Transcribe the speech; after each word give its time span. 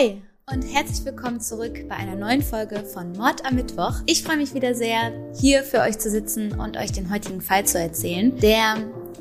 Hi 0.00 0.22
und 0.50 0.62
herzlich 0.62 1.04
willkommen 1.04 1.40
zurück 1.40 1.86
bei 1.86 1.94
einer 1.94 2.16
neuen 2.16 2.40
Folge 2.40 2.84
von 2.84 3.12
Mord 3.12 3.44
am 3.44 3.56
Mittwoch. 3.56 3.96
Ich 4.06 4.22
freue 4.22 4.38
mich 4.38 4.54
wieder 4.54 4.74
sehr, 4.74 5.12
hier 5.38 5.62
für 5.62 5.80
euch 5.80 5.98
zu 5.98 6.08
sitzen 6.08 6.58
und 6.58 6.78
euch 6.78 6.92
den 6.92 7.12
heutigen 7.12 7.42
Fall 7.42 7.66
zu 7.66 7.78
erzählen, 7.78 8.34
der 8.38 8.76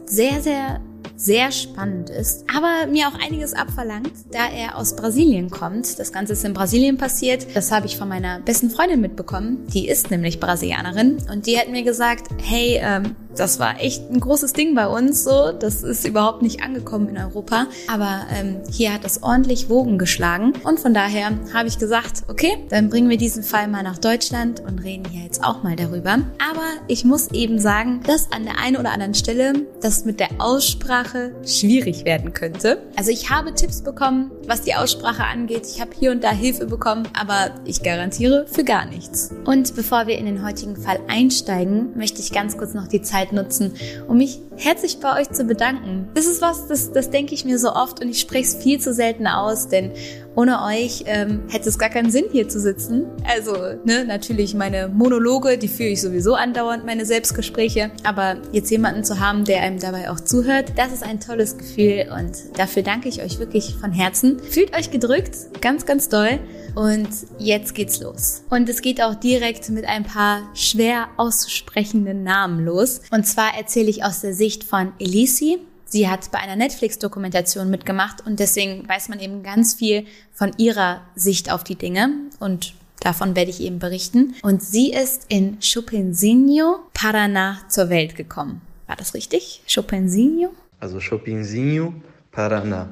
sehr, 0.06 0.42
sehr 0.42 0.80
sehr 1.20 1.52
spannend 1.52 2.10
ist, 2.10 2.46
aber 2.56 2.90
mir 2.90 3.10
auch 3.10 3.20
einiges 3.20 3.54
abverlangt, 3.54 4.14
da 4.32 4.48
er 4.48 4.78
aus 4.78 4.96
Brasilien 4.96 5.50
kommt. 5.50 6.00
Das 6.00 6.14
Ganze 6.14 6.32
ist 6.32 6.46
in 6.46 6.54
Brasilien 6.54 6.98
passiert. 6.98 7.46
Das 7.54 7.74
habe 7.74 7.88
ich 7.88 7.98
von 7.98 8.08
meiner 8.08 8.40
besten 8.40 8.70
Freundin 8.70 9.02
mitbekommen. 9.02 9.68
Die 9.74 9.90
ist 9.90 10.12
nämlich 10.12 10.40
Brasilianerin 10.40 11.18
und 11.30 11.46
die 11.46 11.60
hat 11.60 11.68
mir 11.68 11.84
gesagt, 11.84 12.30
hey, 12.42 12.80
ähm, 12.82 13.18
das 13.40 13.60
war 13.60 13.80
echt 13.80 14.10
ein 14.12 14.20
großes 14.20 14.54
Ding 14.54 14.76
bei 14.76 14.88
uns 14.88 15.24
so. 15.24 15.52
Das 15.52 15.82
ist 15.82 16.06
überhaupt 16.06 16.42
nicht 16.42 16.62
angekommen 16.62 17.08
in 17.10 17.18
Europa. 17.18 17.68
Aber 17.88 18.26
ähm, 18.38 18.58
hier 18.70 18.94
hat 18.94 19.06
es 19.06 19.24
ordentlich 19.24 19.70
Wogen 19.70 19.98
geschlagen. 19.98 20.54
Und 20.64 20.80
von 20.80 20.94
daher 20.94 21.32
habe 21.54 21.68
ich 21.68 21.80
gesagt, 21.80 22.24
okay, 22.28 22.58
dann 22.70 22.90
bringen 22.90 23.10
wir 23.10 23.18
diesen 23.18 23.44
Fall 23.44 23.68
mal 23.68 23.84
nach 23.84 23.98
Deutschland 23.98 24.62
und 24.62 24.80
reden 24.80 25.06
hier 25.10 25.24
jetzt 25.24 25.44
auch 25.44 25.64
mal 25.64 25.76
darüber. 25.76 26.14
Aber 26.14 26.68
ich 26.88 27.06
muss 27.06 27.32
eben 27.32 27.60
sagen, 27.60 28.02
dass 28.06 28.32
an 28.32 28.44
der 28.44 28.60
einen 28.60 28.78
oder 28.78 28.92
anderen 28.92 29.14
Stelle 29.14 29.54
das 29.82 30.04
mit 30.04 30.20
der 30.20 30.30
Aussprache 30.40 31.34
schwierig 31.46 32.04
werden 32.06 32.34
könnte. 32.34 32.82
Also 32.98 33.12
ich 33.12 33.30
habe 33.30 33.54
Tipps 33.54 33.82
bekommen, 33.82 34.32
was 34.50 34.64
die 34.64 34.74
Aussprache 34.74 35.24
angeht. 35.24 35.68
Ich 35.72 35.80
habe 35.80 35.92
hier 35.98 36.12
und 36.12 36.24
da 36.24 36.32
Hilfe 36.32 36.66
bekommen, 36.66 37.08
aber 37.18 37.52
ich 37.66 37.84
garantiere 37.84 38.48
für 38.48 38.64
gar 38.64 38.86
nichts. 38.86 39.32
Und 39.46 39.76
bevor 39.76 40.08
wir 40.08 40.18
in 40.18 40.26
den 40.26 40.44
heutigen 40.44 40.76
Fall 40.76 41.00
einsteigen, 41.08 41.96
möchte 41.96 42.20
ich 42.20 42.32
ganz 42.32 42.58
kurz 42.58 42.74
noch 42.74 42.88
die 42.88 43.04
Zeit 43.04 43.32
nutzen, 43.32 43.76
um 44.08 44.18
mich 44.18 44.40
herzlich 44.60 45.00
bei 45.00 45.22
euch 45.22 45.32
zu 45.32 45.46
bedanken. 45.46 46.10
Das 46.14 46.26
ist 46.26 46.42
was, 46.42 46.68
das, 46.68 46.92
das 46.92 47.10
denke 47.10 47.34
ich 47.34 47.46
mir 47.46 47.58
so 47.58 47.74
oft 47.74 48.02
und 48.02 48.10
ich 48.10 48.20
spreche 48.20 48.44
es 48.44 48.56
viel 48.56 48.80
zu 48.80 48.94
selten 48.94 49.26
aus, 49.26 49.70
denn 49.70 49.94
ohne 50.36 50.64
euch 50.64 51.04
ähm, 51.06 51.42
hätte 51.50 51.70
es 51.70 51.80
gar 51.80 51.90
keinen 51.90 52.12
Sinn, 52.12 52.26
hier 52.32 52.48
zu 52.48 52.60
sitzen. 52.60 53.08
Also, 53.26 53.54
ne, 53.84 54.06
natürlich 54.06 54.54
meine 54.54 54.88
Monologe, 54.88 55.58
die 55.58 55.68
führe 55.68 55.90
ich 55.90 56.02
sowieso 56.02 56.36
andauernd, 56.36 56.86
meine 56.86 57.06
Selbstgespräche. 57.06 57.92
Aber 58.04 58.38
jetzt 58.52 58.70
jemanden 58.70 59.04
zu 59.04 59.20
haben, 59.20 59.44
der 59.44 59.62
einem 59.62 59.80
dabei 59.80 60.10
auch 60.12 60.20
zuhört, 60.20 60.74
das 60.78 60.94
ist 60.94 61.04
ein 61.04 61.20
tolles 61.20 61.58
Gefühl 61.58 62.10
und 62.18 62.58
dafür 62.58 62.84
danke 62.84 63.10
ich 63.10 63.24
euch 63.24 63.40
wirklich 63.40 63.76
von 63.76 63.92
Herzen. 63.92 64.40
Fühlt 64.40 64.76
euch 64.78 64.92
gedrückt, 64.92 65.62
ganz, 65.62 65.86
ganz 65.86 66.10
doll. 66.10 66.40
Und 66.76 67.10
jetzt 67.38 67.74
geht's 67.74 68.00
los. 68.00 68.44
Und 68.50 68.70
es 68.70 68.82
geht 68.82 69.02
auch 69.02 69.16
direkt 69.16 69.70
mit 69.70 69.86
ein 69.86 70.04
paar 70.04 70.44
schwer 70.54 71.08
auszusprechenden 71.18 72.24
Namen 72.24 72.64
los. 72.64 73.02
Und 73.12 73.26
zwar 73.26 73.58
erzähle 73.58 73.90
ich 73.90 74.04
aus 74.04 74.22
der 74.22 74.34
Sicht 74.34 74.49
von 74.58 74.94
Elisi. 75.00 75.60
Sie 75.86 76.08
hat 76.08 76.32
bei 76.32 76.40
einer 76.40 76.56
Netflix-Dokumentation 76.56 77.70
mitgemacht 77.70 78.26
und 78.26 78.40
deswegen 78.40 78.88
weiß 78.88 79.10
man 79.10 79.20
eben 79.20 79.42
ganz 79.44 79.74
viel 79.74 80.06
von 80.32 80.52
ihrer 80.58 81.02
Sicht 81.16 81.52
auf 81.52 81.64
die 81.64 81.76
Dinge 81.76 82.10
und 82.40 82.74
davon 83.00 83.36
werde 83.36 83.50
ich 83.50 83.62
eben 83.62 83.80
berichten. 83.80 84.36
Und 84.44 84.62
sie 84.62 84.92
ist 84.92 85.26
in 85.30 85.58
Chopinzinho, 85.62 86.80
Paraná 86.94 87.58
zur 87.70 87.90
Welt 87.90 88.16
gekommen. 88.16 88.62
War 88.88 88.96
das 88.96 89.14
richtig? 89.14 89.62
Chopinzinho? 89.74 90.50
Also 90.80 91.00
Chopinzinho, 91.00 91.94
Paraná. 92.32 92.88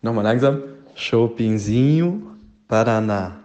Nochmal 0.00 0.24
langsam. 0.24 0.62
Chopinzinho, 0.96 2.22
Paraná. 2.68 3.41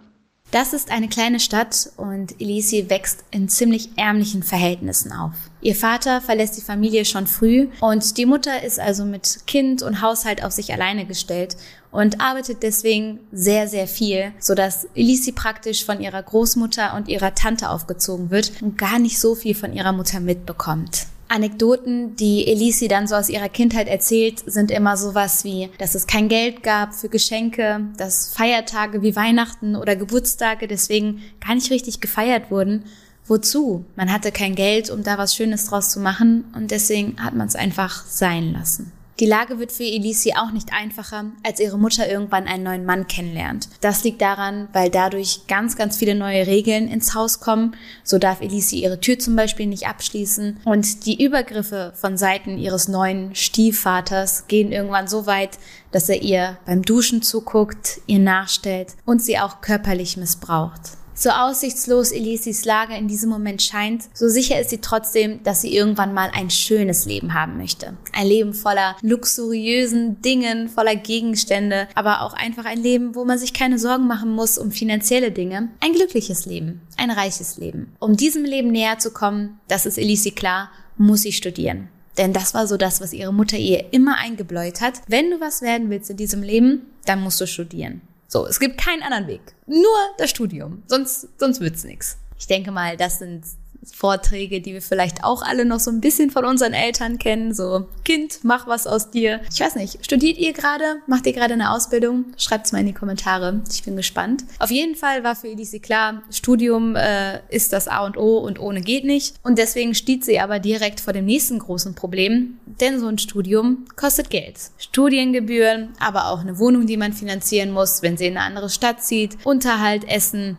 Das 0.51 0.71
ist 0.71 0.91
eine 0.91 1.09
kleine 1.09 1.41
Stadt 1.41 1.91
und 1.97 2.39
Elisi 2.39 2.89
wächst 2.89 3.25
in 3.31 3.49
ziemlich 3.49 3.89
ärmlichen 3.97 4.43
Verhältnissen 4.43 5.11
auf. 5.11 5.33
Ihr 5.59 5.75
Vater 5.75 6.21
verlässt 6.21 6.55
die 6.55 6.61
Familie 6.61 7.03
schon 7.03 7.27
früh 7.27 7.67
und 7.81 8.17
die 8.17 8.25
Mutter 8.25 8.63
ist 8.63 8.79
also 8.79 9.03
mit 9.03 9.39
Kind 9.45 9.81
und 9.81 10.01
Haushalt 10.01 10.45
auf 10.45 10.53
sich 10.53 10.71
alleine 10.71 11.05
gestellt 11.05 11.57
und 11.91 12.21
arbeitet 12.21 12.63
deswegen 12.63 13.19
sehr, 13.33 13.67
sehr 13.67 13.87
viel, 13.87 14.31
sodass 14.39 14.87
Elisi 14.95 15.33
praktisch 15.33 15.83
von 15.83 15.99
ihrer 15.99 16.23
Großmutter 16.23 16.95
und 16.95 17.09
ihrer 17.09 17.35
Tante 17.35 17.69
aufgezogen 17.69 18.29
wird 18.29 18.53
und 18.61 18.77
gar 18.77 18.99
nicht 18.99 19.19
so 19.19 19.35
viel 19.35 19.53
von 19.53 19.73
ihrer 19.73 19.91
Mutter 19.91 20.21
mitbekommt. 20.21 21.07
Anekdoten, 21.29 22.15
die 22.15 22.47
Elisi 22.47 22.87
dann 22.87 23.07
so 23.07 23.15
aus 23.15 23.29
ihrer 23.29 23.49
Kindheit 23.49 23.87
erzählt, 23.87 24.43
sind 24.45 24.71
immer 24.71 24.97
sowas 24.97 25.43
wie, 25.43 25.69
dass 25.77 25.95
es 25.95 26.07
kein 26.07 26.29
Geld 26.29 26.63
gab 26.63 26.93
für 26.93 27.09
Geschenke, 27.09 27.81
dass 27.97 28.33
Feiertage 28.33 29.01
wie 29.01 29.15
Weihnachten 29.15 29.75
oder 29.75 29.95
Geburtstage 29.95 30.67
deswegen 30.67 31.21
gar 31.45 31.55
nicht 31.55 31.71
richtig 31.71 32.01
gefeiert 32.01 32.51
wurden. 32.51 32.85
Wozu? 33.25 33.85
Man 33.95 34.11
hatte 34.11 34.31
kein 34.31 34.55
Geld, 34.55 34.89
um 34.89 35.03
da 35.03 35.17
was 35.17 35.35
Schönes 35.35 35.65
draus 35.65 35.89
zu 35.89 35.99
machen 35.99 36.45
und 36.55 36.71
deswegen 36.71 37.21
hat 37.21 37.35
man 37.35 37.47
es 37.47 37.55
einfach 37.55 38.05
sein 38.05 38.53
lassen. 38.53 38.91
Die 39.19 39.25
Lage 39.25 39.57
wird 39.57 39.71
für 39.71 39.83
Elisi 39.83 40.33
auch 40.37 40.51
nicht 40.51 40.73
einfacher, 40.73 41.25
als 41.43 41.59
ihre 41.59 41.79
Mutter 41.79 42.07
irgendwann 42.07 42.47
einen 42.47 42.63
neuen 42.63 42.85
Mann 42.85 43.07
kennenlernt. 43.07 43.67
Das 43.81 44.03
liegt 44.03 44.21
daran, 44.21 44.67
weil 44.73 44.91
dadurch 44.91 45.47
ganz, 45.47 45.75
ganz 45.75 45.97
viele 45.97 46.13
neue 46.13 46.45
Regeln 46.45 46.87
ins 46.87 47.15
Haus 47.15 47.39
kommen. 47.39 47.75
So 48.03 48.19
darf 48.19 48.41
Elisi 48.41 48.77
ihre 48.77 48.99
Tür 48.99 49.17
zum 49.17 49.35
Beispiel 49.35 49.65
nicht 49.65 49.87
abschließen. 49.87 50.59
Und 50.65 51.07
die 51.07 51.23
Übergriffe 51.23 51.93
von 51.95 52.15
Seiten 52.15 52.59
ihres 52.59 52.87
neuen 52.87 53.33
Stiefvaters 53.33 54.47
gehen 54.47 54.71
irgendwann 54.71 55.07
so 55.07 55.25
weit, 55.25 55.57
dass 55.91 56.09
er 56.09 56.21
ihr 56.21 56.59
beim 56.67 56.83
Duschen 56.83 57.23
zuguckt, 57.23 58.01
ihr 58.05 58.19
nachstellt 58.19 58.95
und 59.05 59.23
sie 59.23 59.39
auch 59.39 59.61
körperlich 59.61 60.17
missbraucht. 60.17 60.91
So 61.19 61.31
aussichtslos 61.31 62.11
Elisis 62.11 62.63
Lage 62.63 62.95
in 62.95 63.07
diesem 63.07 63.31
Moment 63.31 63.63
scheint, 63.63 64.03
so 64.13 64.29
sicher 64.29 64.61
ist 64.61 64.69
sie 64.69 64.81
trotzdem, 64.81 65.41
dass 65.41 65.61
sie 65.61 65.75
irgendwann 65.75 66.13
mal 66.13 66.29
ein 66.31 66.51
schönes 66.51 67.07
Leben 67.07 67.33
haben 67.33 67.57
möchte. 67.57 67.97
Ein 68.13 68.27
Leben 68.27 68.53
voller 68.53 68.95
luxuriösen 69.01 70.21
Dingen, 70.21 70.69
voller 70.69 70.95
Gegenstände, 70.95 71.87
aber 71.95 72.21
auch 72.21 72.33
einfach 72.33 72.65
ein 72.65 72.83
Leben, 72.83 73.15
wo 73.15 73.25
man 73.25 73.39
sich 73.39 73.53
keine 73.53 73.79
Sorgen 73.79 74.05
machen 74.05 74.29
muss 74.29 74.59
um 74.59 74.69
finanzielle 74.69 75.31
Dinge. 75.31 75.69
Ein 75.79 75.93
glückliches 75.93 76.45
Leben, 76.45 76.81
ein 76.97 77.09
reiches 77.09 77.57
Leben. 77.57 77.95
Um 77.97 78.15
diesem 78.15 78.45
Leben 78.45 78.69
näher 78.69 78.99
zu 78.99 79.09
kommen, 79.09 79.59
das 79.67 79.87
ist 79.87 79.97
Elisi 79.97 80.29
klar, 80.29 80.69
muss 80.97 81.23
sie 81.23 81.31
studieren. 81.31 81.89
Denn 82.19 82.31
das 82.31 82.53
war 82.53 82.67
so 82.67 82.77
das, 82.77 83.01
was 83.01 83.13
ihre 83.13 83.33
Mutter 83.33 83.57
ihr 83.57 83.91
immer 83.91 84.17
eingebläut 84.19 84.81
hat. 84.81 85.01
Wenn 85.07 85.31
du 85.31 85.39
was 85.39 85.63
werden 85.63 85.89
willst 85.89 86.11
in 86.11 86.17
diesem 86.17 86.43
Leben, 86.43 86.85
dann 87.05 87.21
musst 87.21 87.41
du 87.41 87.47
studieren. 87.47 88.01
So, 88.27 88.45
es 88.45 88.59
gibt 88.59 88.77
keinen 88.77 89.03
anderen 89.03 89.27
Weg. 89.27 89.41
Nur 89.65 89.97
das 90.17 90.29
Studium. 90.29 90.83
Sonst, 90.87 91.27
sonst 91.39 91.59
wird's 91.61 91.83
nix. 91.83 92.17
Ich 92.37 92.47
denke 92.47 92.71
mal, 92.71 92.97
das 92.97 93.19
sind 93.19 93.45
Vorträge, 93.83 94.61
die 94.61 94.73
wir 94.73 94.81
vielleicht 94.81 95.23
auch 95.23 95.41
alle 95.41 95.65
noch 95.65 95.79
so 95.79 95.91
ein 95.91 96.01
bisschen 96.01 96.29
von 96.29 96.45
unseren 96.45 96.73
Eltern 96.73 97.19
kennen. 97.19 97.53
So, 97.53 97.87
Kind, 98.03 98.39
mach 98.43 98.67
was 98.67 98.87
aus 98.87 99.11
dir. 99.11 99.41
Ich 99.51 99.59
weiß 99.59 99.75
nicht, 99.75 100.03
studiert 100.03 100.37
ihr 100.37 100.53
gerade? 100.53 100.83
Macht 101.07 101.25
ihr 101.25 101.33
gerade 101.33 101.53
eine 101.53 101.71
Ausbildung? 101.71 102.25
Schreibt's 102.37 102.71
mal 102.71 102.79
in 102.79 102.87
die 102.87 102.93
Kommentare. 102.93 103.61
Ich 103.71 103.83
bin 103.83 103.95
gespannt. 103.95 104.43
Auf 104.59 104.71
jeden 104.71 104.95
Fall 104.95 105.23
war 105.23 105.35
für 105.35 105.47
Elise 105.47 105.79
klar, 105.79 106.23
Studium 106.31 106.95
äh, 106.95 107.39
ist 107.49 107.73
das 107.73 107.87
A 107.87 108.05
und 108.05 108.17
O 108.17 108.37
und 108.37 108.59
ohne 108.59 108.81
geht 108.81 109.05
nicht. 109.05 109.35
Und 109.43 109.57
deswegen 109.57 109.95
steht 109.95 110.25
sie 110.25 110.39
aber 110.39 110.59
direkt 110.59 110.99
vor 110.99 111.13
dem 111.13 111.25
nächsten 111.25 111.59
großen 111.59 111.95
Problem. 111.95 112.59
Denn 112.79 112.99
so 112.99 113.07
ein 113.07 113.17
Studium 113.17 113.85
kostet 113.95 114.29
Geld. 114.29 114.57
Studiengebühren, 114.77 115.89
aber 115.99 116.27
auch 116.27 116.41
eine 116.41 116.59
Wohnung, 116.59 116.85
die 116.85 116.97
man 116.97 117.13
finanzieren 117.13 117.71
muss, 117.71 118.01
wenn 118.01 118.17
sie 118.17 118.27
in 118.27 118.37
eine 118.37 118.45
andere 118.45 118.69
Stadt 118.69 119.03
zieht. 119.03 119.37
Unterhalt, 119.43 120.07
Essen, 120.07 120.57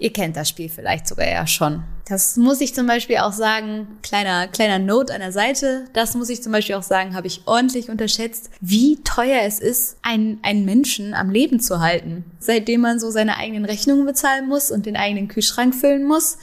Ihr 0.00 0.12
kennt 0.12 0.34
das 0.34 0.48
Spiel 0.48 0.70
vielleicht 0.70 1.06
sogar 1.06 1.28
ja 1.28 1.46
schon. 1.46 1.84
Das 2.08 2.38
muss 2.38 2.62
ich 2.62 2.74
zum 2.74 2.86
Beispiel 2.86 3.18
auch 3.18 3.34
sagen, 3.34 3.86
kleiner, 4.02 4.48
kleiner 4.48 4.78
Note 4.78 5.14
an 5.14 5.20
der 5.20 5.30
Seite, 5.30 5.84
das 5.92 6.14
muss 6.14 6.30
ich 6.30 6.42
zum 6.42 6.52
Beispiel 6.52 6.74
auch 6.74 6.82
sagen, 6.82 7.14
habe 7.14 7.26
ich 7.26 7.42
ordentlich 7.44 7.90
unterschätzt, 7.90 8.50
wie 8.62 8.96
teuer 9.04 9.42
es 9.44 9.60
ist, 9.60 9.98
einen, 10.02 10.40
einen 10.42 10.64
Menschen 10.64 11.12
am 11.12 11.30
Leben 11.30 11.60
zu 11.60 11.80
halten. 11.80 12.24
Seitdem 12.38 12.80
man 12.80 12.98
so 12.98 13.10
seine 13.10 13.36
eigenen 13.36 13.66
Rechnungen 13.66 14.06
bezahlen 14.06 14.48
muss 14.48 14.70
und 14.70 14.86
den 14.86 14.96
eigenen 14.96 15.28
Kühlschrank 15.28 15.74
füllen 15.74 16.04
muss. 16.04 16.38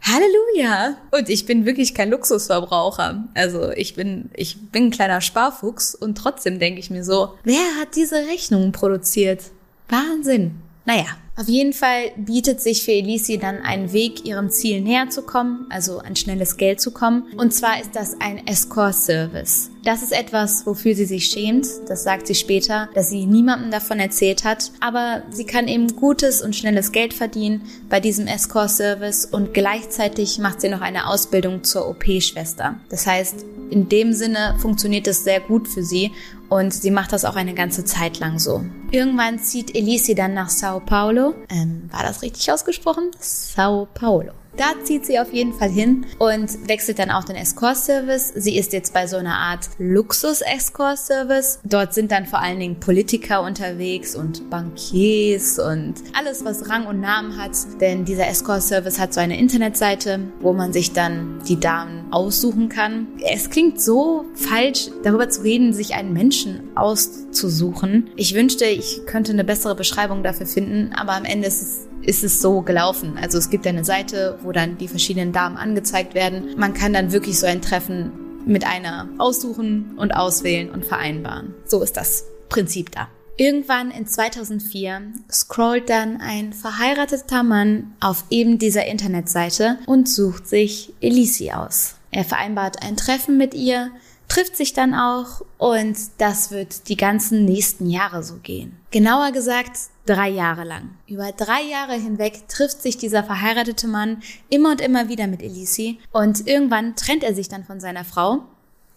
Halleluja! 0.00 0.96
Und 1.10 1.28
ich 1.28 1.44
bin 1.44 1.66
wirklich 1.66 1.94
kein 1.94 2.10
Luxusverbraucher. 2.10 3.28
Also 3.34 3.72
ich 3.72 3.94
bin, 3.94 4.30
ich 4.34 4.70
bin 4.70 4.86
ein 4.86 4.90
kleiner 4.90 5.20
Sparfuchs 5.20 5.94
und 5.94 6.16
trotzdem 6.16 6.58
denke 6.58 6.80
ich 6.80 6.90
mir 6.90 7.04
so, 7.04 7.34
wer 7.44 7.76
hat 7.78 7.94
diese 7.94 8.26
Rechnungen 8.26 8.72
produziert? 8.72 9.42
Wahnsinn! 9.88 10.62
Naja, 10.84 11.06
auf 11.38 11.48
jeden 11.48 11.74
Fall 11.74 12.12
bietet 12.16 12.62
sich 12.62 12.82
für 12.82 12.92
Elisi 12.92 13.36
dann 13.36 13.58
ein 13.58 13.92
Weg, 13.92 14.24
ihrem 14.24 14.48
Ziel 14.48 14.80
näher 14.80 15.10
zu 15.10 15.20
kommen, 15.20 15.66
also 15.68 15.98
an 15.98 16.16
schnelles 16.16 16.56
Geld 16.56 16.80
zu 16.80 16.92
kommen. 16.92 17.24
Und 17.36 17.52
zwar 17.52 17.78
ist 17.78 17.94
das 17.94 18.16
ein 18.20 18.46
Escort-Service. 18.46 19.70
Das 19.84 20.02
ist 20.02 20.12
etwas, 20.12 20.66
wofür 20.66 20.94
sie 20.94 21.04
sich 21.04 21.26
schämt. 21.26 21.66
Das 21.88 22.04
sagt 22.04 22.26
sie 22.26 22.34
später, 22.34 22.88
dass 22.94 23.10
sie 23.10 23.26
niemandem 23.26 23.70
davon 23.70 24.00
erzählt 24.00 24.44
hat. 24.44 24.72
Aber 24.80 25.22
sie 25.30 25.44
kann 25.44 25.68
eben 25.68 25.94
gutes 25.94 26.40
und 26.40 26.56
schnelles 26.56 26.90
Geld 26.90 27.12
verdienen 27.12 27.62
bei 27.90 28.00
diesem 28.00 28.26
Escort-Service 28.26 29.26
und 29.26 29.52
gleichzeitig 29.52 30.38
macht 30.38 30.62
sie 30.62 30.70
noch 30.70 30.80
eine 30.80 31.06
Ausbildung 31.06 31.62
zur 31.64 31.86
OP-Schwester. 31.88 32.80
Das 32.88 33.06
heißt, 33.06 33.44
in 33.70 33.88
dem 33.88 34.12
Sinne 34.12 34.56
funktioniert 34.58 35.06
es 35.06 35.24
sehr 35.24 35.40
gut 35.40 35.68
für 35.68 35.82
sie 35.82 36.12
und 36.48 36.72
sie 36.72 36.90
macht 36.90 37.12
das 37.12 37.24
auch 37.24 37.36
eine 37.36 37.54
ganze 37.54 37.84
Zeit 37.84 38.18
lang 38.18 38.38
so. 38.38 38.64
Irgendwann 38.90 39.38
zieht 39.38 39.74
Elisi 39.74 40.14
dann 40.14 40.34
nach 40.34 40.48
Sao 40.48 40.80
Paulo. 40.80 41.25
Ähm, 41.48 41.88
war 41.92 42.02
das 42.02 42.22
richtig 42.22 42.50
ausgesprochen? 42.50 43.10
Sao 43.18 43.88
Paulo. 43.94 44.32
Da 44.56 44.72
zieht 44.84 45.06
sie 45.06 45.18
auf 45.18 45.32
jeden 45.32 45.52
Fall 45.52 45.68
hin 45.68 46.06
und 46.18 46.68
wechselt 46.68 46.98
dann 46.98 47.10
auch 47.10 47.24
den 47.24 47.36
Escort-Service. 47.36 48.32
Sie 48.36 48.56
ist 48.56 48.72
jetzt 48.72 48.94
bei 48.94 49.06
so 49.06 49.16
einer 49.16 49.34
Art 49.34 49.68
Luxus-Escort-Service. 49.78 51.60
Dort 51.64 51.94
sind 51.94 52.10
dann 52.10 52.26
vor 52.26 52.40
allen 52.40 52.58
Dingen 52.58 52.80
Politiker 52.80 53.42
unterwegs 53.42 54.16
und 54.16 54.48
Bankiers 54.50 55.58
und 55.58 55.94
alles, 56.18 56.44
was 56.44 56.68
Rang 56.68 56.86
und 56.86 57.00
Namen 57.00 57.36
hat. 57.36 57.56
Denn 57.80 58.04
dieser 58.04 58.28
Escort-Service 58.28 58.98
hat 58.98 59.12
so 59.12 59.20
eine 59.20 59.38
Internetseite, 59.38 60.20
wo 60.40 60.52
man 60.52 60.72
sich 60.72 60.92
dann 60.92 61.40
die 61.46 61.60
Damen 61.60 62.12
aussuchen 62.12 62.68
kann. 62.68 63.08
Es 63.22 63.50
klingt 63.50 63.80
so 63.80 64.24
falsch, 64.34 64.88
darüber 65.02 65.28
zu 65.28 65.42
reden, 65.42 65.72
sich 65.72 65.94
einen 65.94 66.12
Menschen 66.12 66.70
auszusuchen. 66.74 68.10
Ich 68.16 68.34
wünschte, 68.34 68.64
ich 68.64 69.02
könnte 69.06 69.32
eine 69.32 69.44
bessere 69.44 69.74
Beschreibung 69.74 70.22
dafür 70.22 70.46
finden, 70.46 70.92
aber 70.94 71.12
am 71.12 71.24
Ende 71.24 71.48
ist 71.48 71.62
es 71.62 71.86
ist 72.06 72.24
es 72.24 72.40
so 72.40 72.62
gelaufen. 72.62 73.18
Also 73.20 73.36
es 73.36 73.50
gibt 73.50 73.66
eine 73.66 73.84
Seite, 73.84 74.38
wo 74.42 74.52
dann 74.52 74.78
die 74.78 74.88
verschiedenen 74.88 75.32
Damen 75.32 75.56
angezeigt 75.56 76.14
werden. 76.14 76.54
Man 76.56 76.72
kann 76.72 76.92
dann 76.92 77.12
wirklich 77.12 77.38
so 77.38 77.46
ein 77.46 77.60
Treffen 77.60 78.12
mit 78.46 78.64
einer 78.64 79.08
aussuchen 79.18 79.94
und 79.96 80.12
auswählen 80.12 80.70
und 80.70 80.84
vereinbaren. 80.84 81.54
So 81.64 81.82
ist 81.82 81.96
das 81.96 82.24
Prinzip 82.48 82.92
da. 82.92 83.08
Irgendwann 83.38 83.90
in 83.90 84.06
2004 84.06 85.02
scrollt 85.30 85.90
dann 85.90 86.20
ein 86.22 86.54
verheirateter 86.54 87.42
Mann 87.42 87.92
auf 88.00 88.24
eben 88.30 88.58
dieser 88.58 88.86
Internetseite 88.86 89.78
und 89.86 90.08
sucht 90.08 90.48
sich 90.48 90.94
Elisi 91.00 91.50
aus. 91.50 91.96
Er 92.12 92.24
vereinbart 92.24 92.82
ein 92.82 92.96
Treffen 92.96 93.36
mit 93.36 93.52
ihr, 93.52 93.90
trifft 94.28 94.56
sich 94.56 94.72
dann 94.72 94.94
auch 94.94 95.42
und 95.58 95.96
das 96.18 96.50
wird 96.50 96.88
die 96.88 96.96
ganzen 96.96 97.44
nächsten 97.44 97.88
Jahre 97.88 98.22
so 98.22 98.36
gehen. 98.42 98.76
Genauer 98.90 99.32
gesagt 99.32 99.72
drei 100.06 100.28
Jahre 100.28 100.64
lang. 100.64 100.90
Über 101.06 101.32
drei 101.32 101.62
Jahre 101.62 101.94
hinweg 101.94 102.48
trifft 102.48 102.82
sich 102.82 102.96
dieser 102.96 103.24
verheiratete 103.24 103.88
Mann 103.88 104.22
immer 104.48 104.70
und 104.70 104.80
immer 104.80 105.08
wieder 105.08 105.26
mit 105.26 105.42
Elisi 105.42 105.98
und 106.12 106.46
irgendwann 106.46 106.96
trennt 106.96 107.24
er 107.24 107.34
sich 107.34 107.48
dann 107.48 107.64
von 107.64 107.80
seiner 107.80 108.04
Frau 108.04 108.44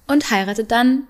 und 0.07 0.31
heiratet 0.31 0.71
dann 0.71 1.07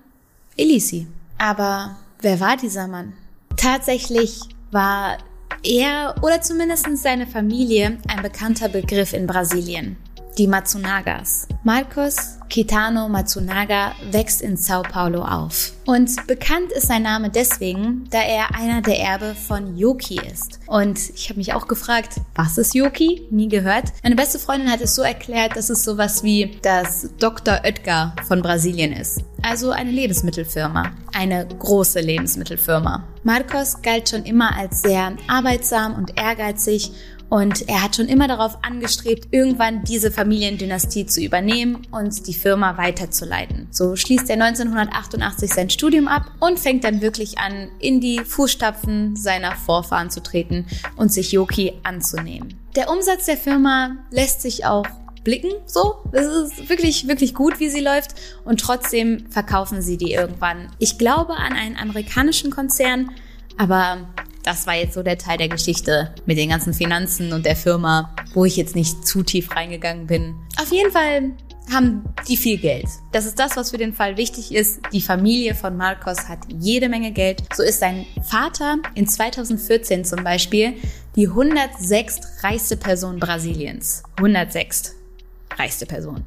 Elisi. 0.56 1.06
Aber 1.38 1.96
wer 2.20 2.40
war 2.40 2.56
dieser 2.56 2.86
Mann? 2.86 3.14
Tatsächlich 3.56 4.40
war 4.70 5.18
er 5.62 6.14
oder 6.22 6.40
zumindest 6.40 6.86
seine 6.98 7.26
Familie 7.26 7.98
ein 8.08 8.22
bekannter 8.22 8.68
Begriff 8.68 9.12
in 9.12 9.26
Brasilien 9.26 9.96
die 10.38 10.46
Matsunagas. 10.46 11.46
Marcos 11.62 12.38
Kitano 12.48 13.08
Matsunaga 13.08 13.94
wächst 14.10 14.42
in 14.42 14.56
Sao 14.56 14.82
Paulo 14.82 15.22
auf. 15.22 15.72
Und 15.86 16.26
bekannt 16.26 16.72
ist 16.72 16.88
sein 16.88 17.02
Name 17.02 17.30
deswegen, 17.30 18.08
da 18.10 18.18
er 18.18 18.54
einer 18.56 18.82
der 18.82 18.98
Erbe 18.98 19.34
von 19.34 19.76
Yoki 19.76 20.20
ist. 20.20 20.58
Und 20.66 20.98
ich 21.14 21.28
habe 21.28 21.38
mich 21.38 21.54
auch 21.54 21.68
gefragt, 21.68 22.16
was 22.34 22.58
ist 22.58 22.74
Yoki? 22.74 23.26
Nie 23.30 23.48
gehört. 23.48 23.92
Meine 24.02 24.16
beste 24.16 24.38
Freundin 24.40 24.70
hat 24.70 24.80
es 24.80 24.96
so 24.96 25.02
erklärt, 25.02 25.56
dass 25.56 25.70
es 25.70 25.84
sowas 25.84 26.24
wie 26.24 26.58
das 26.62 27.10
Dr. 27.18 27.60
Oetker 27.64 28.16
von 28.26 28.42
Brasilien 28.42 28.92
ist. 28.92 29.22
Also 29.42 29.70
eine 29.70 29.90
Lebensmittelfirma. 29.90 30.90
Eine 31.14 31.46
große 31.46 32.00
Lebensmittelfirma. 32.00 33.04
Marcos 33.22 33.80
galt 33.82 34.08
schon 34.08 34.24
immer 34.24 34.56
als 34.56 34.82
sehr 34.82 35.12
arbeitsam 35.28 35.94
und 35.94 36.18
ehrgeizig 36.18 36.92
und 37.30 37.68
er 37.68 37.82
hat 37.82 37.96
schon 37.96 38.08
immer 38.08 38.28
darauf 38.28 38.58
angestrebt, 38.62 39.28
irgendwann 39.30 39.84
diese 39.84 40.10
Familiendynastie 40.10 41.06
zu 41.06 41.22
übernehmen 41.22 41.86
und 41.92 42.26
die 42.26 42.34
Firma 42.34 42.76
weiterzuleiten. 42.76 43.68
So 43.70 43.94
schließt 43.94 44.28
er 44.28 44.42
1988 44.42 45.54
sein 45.54 45.70
Studium 45.70 46.08
ab 46.08 46.30
und 46.40 46.58
fängt 46.58 46.82
dann 46.82 47.00
wirklich 47.00 47.38
an, 47.38 47.70
in 47.78 48.00
die 48.00 48.18
Fußstapfen 48.18 49.14
seiner 49.14 49.54
Vorfahren 49.54 50.10
zu 50.10 50.22
treten 50.22 50.66
und 50.96 51.12
sich 51.12 51.30
Yoki 51.30 51.74
anzunehmen. 51.84 52.58
Der 52.74 52.90
Umsatz 52.90 53.26
der 53.26 53.36
Firma 53.36 53.96
lässt 54.10 54.42
sich 54.42 54.66
auch 54.66 54.86
blicken, 55.22 55.50
so. 55.66 56.02
Es 56.12 56.26
ist 56.26 56.68
wirklich, 56.68 57.06
wirklich 57.06 57.34
gut, 57.34 57.60
wie 57.60 57.68
sie 57.68 57.80
läuft. 57.80 58.14
Und 58.44 58.60
trotzdem 58.60 59.30
verkaufen 59.30 59.82
sie 59.82 59.96
die 59.96 60.12
irgendwann. 60.12 60.72
Ich 60.78 60.98
glaube 60.98 61.34
an 61.34 61.52
einen 61.52 61.76
amerikanischen 61.76 62.50
Konzern, 62.50 63.10
aber 63.56 64.08
das 64.42 64.66
war 64.66 64.74
jetzt 64.74 64.94
so 64.94 65.02
der 65.02 65.18
Teil 65.18 65.38
der 65.38 65.48
Geschichte 65.48 66.14
mit 66.26 66.38
den 66.38 66.50
ganzen 66.50 66.74
Finanzen 66.74 67.32
und 67.32 67.44
der 67.44 67.56
Firma, 67.56 68.14
wo 68.34 68.44
ich 68.44 68.56
jetzt 68.56 68.74
nicht 68.74 69.06
zu 69.06 69.22
tief 69.22 69.54
reingegangen 69.54 70.06
bin. 70.06 70.34
Auf 70.60 70.72
jeden 70.72 70.90
Fall 70.90 71.32
haben 71.72 72.04
die 72.28 72.36
viel 72.36 72.58
Geld. 72.58 72.86
Das 73.12 73.26
ist 73.26 73.38
das, 73.38 73.56
was 73.56 73.70
für 73.70 73.78
den 73.78 73.94
Fall 73.94 74.16
wichtig 74.16 74.52
ist. 74.52 74.80
Die 74.92 75.00
Familie 75.00 75.54
von 75.54 75.76
Marcos 75.76 76.28
hat 76.28 76.40
jede 76.58 76.88
Menge 76.88 77.12
Geld. 77.12 77.42
So 77.54 77.62
ist 77.62 77.80
sein 77.80 78.06
Vater 78.28 78.78
in 78.94 79.06
2014 79.06 80.04
zum 80.04 80.24
Beispiel 80.24 80.74
die 81.16 81.28
106 81.28 82.42
reichste 82.42 82.76
Person 82.76 83.18
Brasiliens. 83.18 84.02
106 84.16 84.96
reichste 85.56 85.86
Person. 85.86 86.24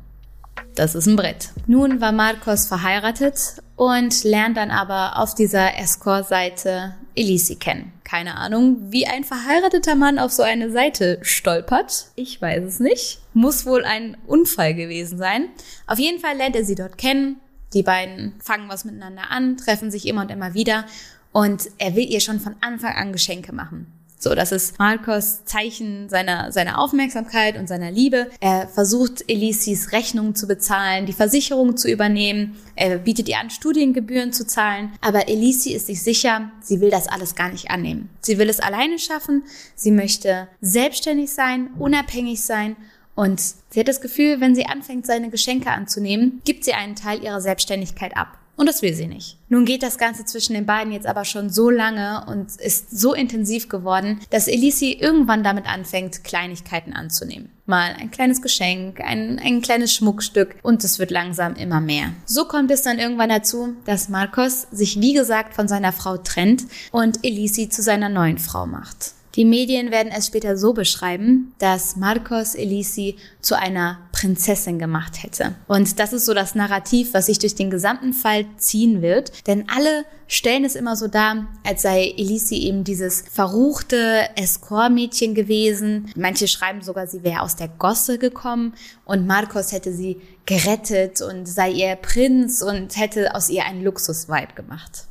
Das 0.75 0.95
ist 0.95 1.05
ein 1.05 1.15
Brett. 1.15 1.49
Nun 1.67 2.01
war 2.01 2.11
Marcos 2.11 2.67
verheiratet 2.67 3.61
und 3.75 4.23
lernt 4.23 4.57
dann 4.57 4.71
aber 4.71 5.19
auf 5.19 5.35
dieser 5.35 5.77
Escort-Seite 5.77 6.95
Elisi 7.15 7.55
kennen. 7.55 7.93
Keine 8.03 8.37
Ahnung, 8.37 8.91
wie 8.91 9.05
ein 9.05 9.23
verheirateter 9.23 9.95
Mann 9.95 10.19
auf 10.19 10.31
so 10.31 10.43
eine 10.43 10.71
Seite 10.71 11.19
stolpert. 11.21 12.07
Ich 12.15 12.41
weiß 12.41 12.63
es 12.63 12.79
nicht. 12.79 13.19
Muss 13.33 13.65
wohl 13.65 13.85
ein 13.85 14.17
Unfall 14.25 14.73
gewesen 14.73 15.17
sein. 15.17 15.47
Auf 15.87 15.99
jeden 15.99 16.19
Fall 16.19 16.37
lernt 16.37 16.55
er 16.55 16.65
sie 16.65 16.75
dort 16.75 16.97
kennen. 16.97 17.39
Die 17.73 17.83
beiden 17.83 18.33
fangen 18.39 18.69
was 18.69 18.85
miteinander 18.85 19.31
an, 19.31 19.57
treffen 19.57 19.89
sich 19.89 20.07
immer 20.07 20.21
und 20.21 20.31
immer 20.31 20.53
wieder 20.53 20.85
und 21.31 21.69
er 21.79 21.95
will 21.95 22.05
ihr 22.05 22.19
schon 22.19 22.39
von 22.39 22.55
Anfang 22.61 22.93
an 22.93 23.11
Geschenke 23.11 23.53
machen. 23.53 23.91
So, 24.23 24.35
das 24.35 24.53
ist 24.53 24.79
Marcos 24.79 25.43
Zeichen 25.43 26.07
seiner, 26.07 26.53
seiner 26.53 26.79
Aufmerksamkeit 26.79 27.57
und 27.57 27.67
seiner 27.67 27.91
Liebe. 27.91 28.29
Er 28.39 28.69
versucht, 28.69 29.29
Elisis 29.29 29.91
Rechnungen 29.91 30.33
zu 30.33 30.47
bezahlen, 30.47 31.05
die 31.05 31.11
Versicherung 31.11 31.75
zu 31.75 31.91
übernehmen. 31.91 32.55
Er 32.77 32.99
bietet 32.99 33.27
ihr 33.27 33.37
an, 33.39 33.49
Studiengebühren 33.49 34.31
zu 34.31 34.47
zahlen. 34.47 34.93
Aber 35.01 35.27
Elisi 35.27 35.73
ist 35.73 35.87
sich 35.87 36.01
sicher, 36.01 36.49
sie 36.61 36.79
will 36.79 36.89
das 36.89 37.09
alles 37.09 37.35
gar 37.35 37.49
nicht 37.49 37.69
annehmen. 37.69 38.09
Sie 38.21 38.37
will 38.37 38.49
es 38.49 38.61
alleine 38.61 38.97
schaffen. 38.97 39.43
Sie 39.75 39.91
möchte 39.91 40.47
selbstständig 40.61 41.33
sein, 41.33 41.71
unabhängig 41.77 42.43
sein 42.43 42.77
und 43.15 43.41
sie 43.41 43.79
hat 43.79 43.87
das 43.87 44.01
Gefühl, 44.01 44.39
wenn 44.39 44.55
sie 44.55 44.65
anfängt, 44.65 45.05
seine 45.05 45.29
Geschenke 45.29 45.69
anzunehmen, 45.69 46.41
gibt 46.45 46.63
sie 46.63 46.73
einen 46.73 46.95
Teil 46.95 47.21
ihrer 47.23 47.41
Selbstständigkeit 47.41 48.17
ab. 48.17 48.39
Und 48.55 48.67
das 48.67 48.81
will 48.83 48.93
sie 48.93 49.07
nicht. 49.07 49.37
Nun 49.49 49.65
geht 49.65 49.81
das 49.81 49.97
Ganze 49.97 50.25
zwischen 50.25 50.53
den 50.53 50.65
beiden 50.65 50.93
jetzt 50.93 51.07
aber 51.07 51.25
schon 51.25 51.49
so 51.49 51.69
lange 51.69 52.23
und 52.27 52.55
ist 52.57 52.97
so 52.97 53.13
intensiv 53.13 53.67
geworden, 53.67 54.19
dass 54.29 54.47
Elisi 54.47 54.91
irgendwann 54.91 55.43
damit 55.43 55.65
anfängt, 55.65 56.23
Kleinigkeiten 56.23 56.93
anzunehmen. 56.93 57.49
Mal 57.65 57.95
ein 57.99 58.11
kleines 58.11 58.41
Geschenk, 58.41 59.01
ein, 59.01 59.39
ein 59.39 59.61
kleines 59.61 59.93
Schmuckstück 59.93 60.55
und 60.61 60.83
es 60.83 60.99
wird 60.99 61.09
langsam 61.09 61.55
immer 61.55 61.81
mehr. 61.81 62.13
So 62.25 62.45
kommt 62.45 62.69
es 62.69 62.83
dann 62.83 62.99
irgendwann 62.99 63.29
dazu, 63.29 63.75
dass 63.85 64.09
Marcos 64.09 64.67
sich 64.71 65.01
wie 65.01 65.13
gesagt 65.13 65.55
von 65.55 65.67
seiner 65.67 65.91
Frau 65.91 66.17
trennt 66.17 66.63
und 66.91 67.23
Elisi 67.23 67.69
zu 67.69 67.81
seiner 67.81 68.09
neuen 68.09 68.37
Frau 68.37 68.67
macht. 68.67 69.13
Die 69.35 69.45
Medien 69.45 69.89
werden 69.89 70.11
es 70.15 70.27
später 70.27 70.57
so 70.57 70.73
beschreiben, 70.73 71.53
dass 71.57 71.95
Marcos 71.95 72.53
Elisi 72.53 73.15
zu 73.41 73.57
einer 73.57 73.97
Prinzessin 74.11 74.77
gemacht 74.77 75.23
hätte. 75.23 75.55
Und 75.67 75.99
das 75.99 76.13
ist 76.13 76.25
so 76.25 76.35
das 76.35 76.53
Narrativ, 76.53 77.15
was 77.15 77.25
sich 77.25 77.39
durch 77.39 77.55
den 77.55 77.71
gesamten 77.71 78.13
Fall 78.13 78.45
ziehen 78.57 79.01
wird. 79.01 79.47
Denn 79.47 79.67
alle 79.69 80.05
stellen 80.27 80.65
es 80.65 80.75
immer 80.75 80.95
so 80.95 81.07
dar, 81.07 81.47
als 81.65 81.81
sei 81.81 82.13
Elisi 82.15 82.57
eben 82.57 82.83
dieses 82.83 83.23
verruchte 83.31 84.29
Escort-Mädchen 84.35 85.33
gewesen. 85.33 86.11
Manche 86.15 86.47
schreiben 86.47 86.83
sogar, 86.83 87.07
sie 87.07 87.23
wäre 87.23 87.41
aus 87.41 87.55
der 87.55 87.69
Gosse 87.69 88.19
gekommen 88.19 88.73
und 89.03 89.25
Marcos 89.25 89.71
hätte 89.71 89.93
sie 89.93 90.21
gerettet 90.45 91.21
und 91.21 91.47
sei 91.47 91.71
ihr 91.71 91.95
Prinz 91.95 92.61
und 92.61 92.95
hätte 92.97 93.33
aus 93.33 93.49
ihr 93.49 93.65
einen 93.65 93.83
Luxus-Vibe 93.83 94.53
gemacht. 94.53 95.05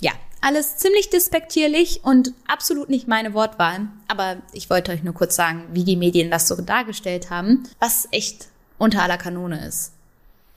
Ja, 0.00 0.12
alles 0.40 0.76
ziemlich 0.76 1.10
despektierlich 1.10 2.00
und 2.02 2.32
absolut 2.46 2.88
nicht 2.88 3.08
meine 3.08 3.34
Wortwahl. 3.34 3.88
Aber 4.08 4.36
ich 4.52 4.70
wollte 4.70 4.92
euch 4.92 5.02
nur 5.02 5.14
kurz 5.14 5.36
sagen, 5.36 5.64
wie 5.72 5.84
die 5.84 5.96
Medien 5.96 6.30
das 6.30 6.48
so 6.48 6.60
dargestellt 6.60 7.30
haben, 7.30 7.64
was 7.78 8.08
echt 8.10 8.48
unter 8.78 9.02
aller 9.02 9.18
Kanone 9.18 9.66
ist. 9.66 9.92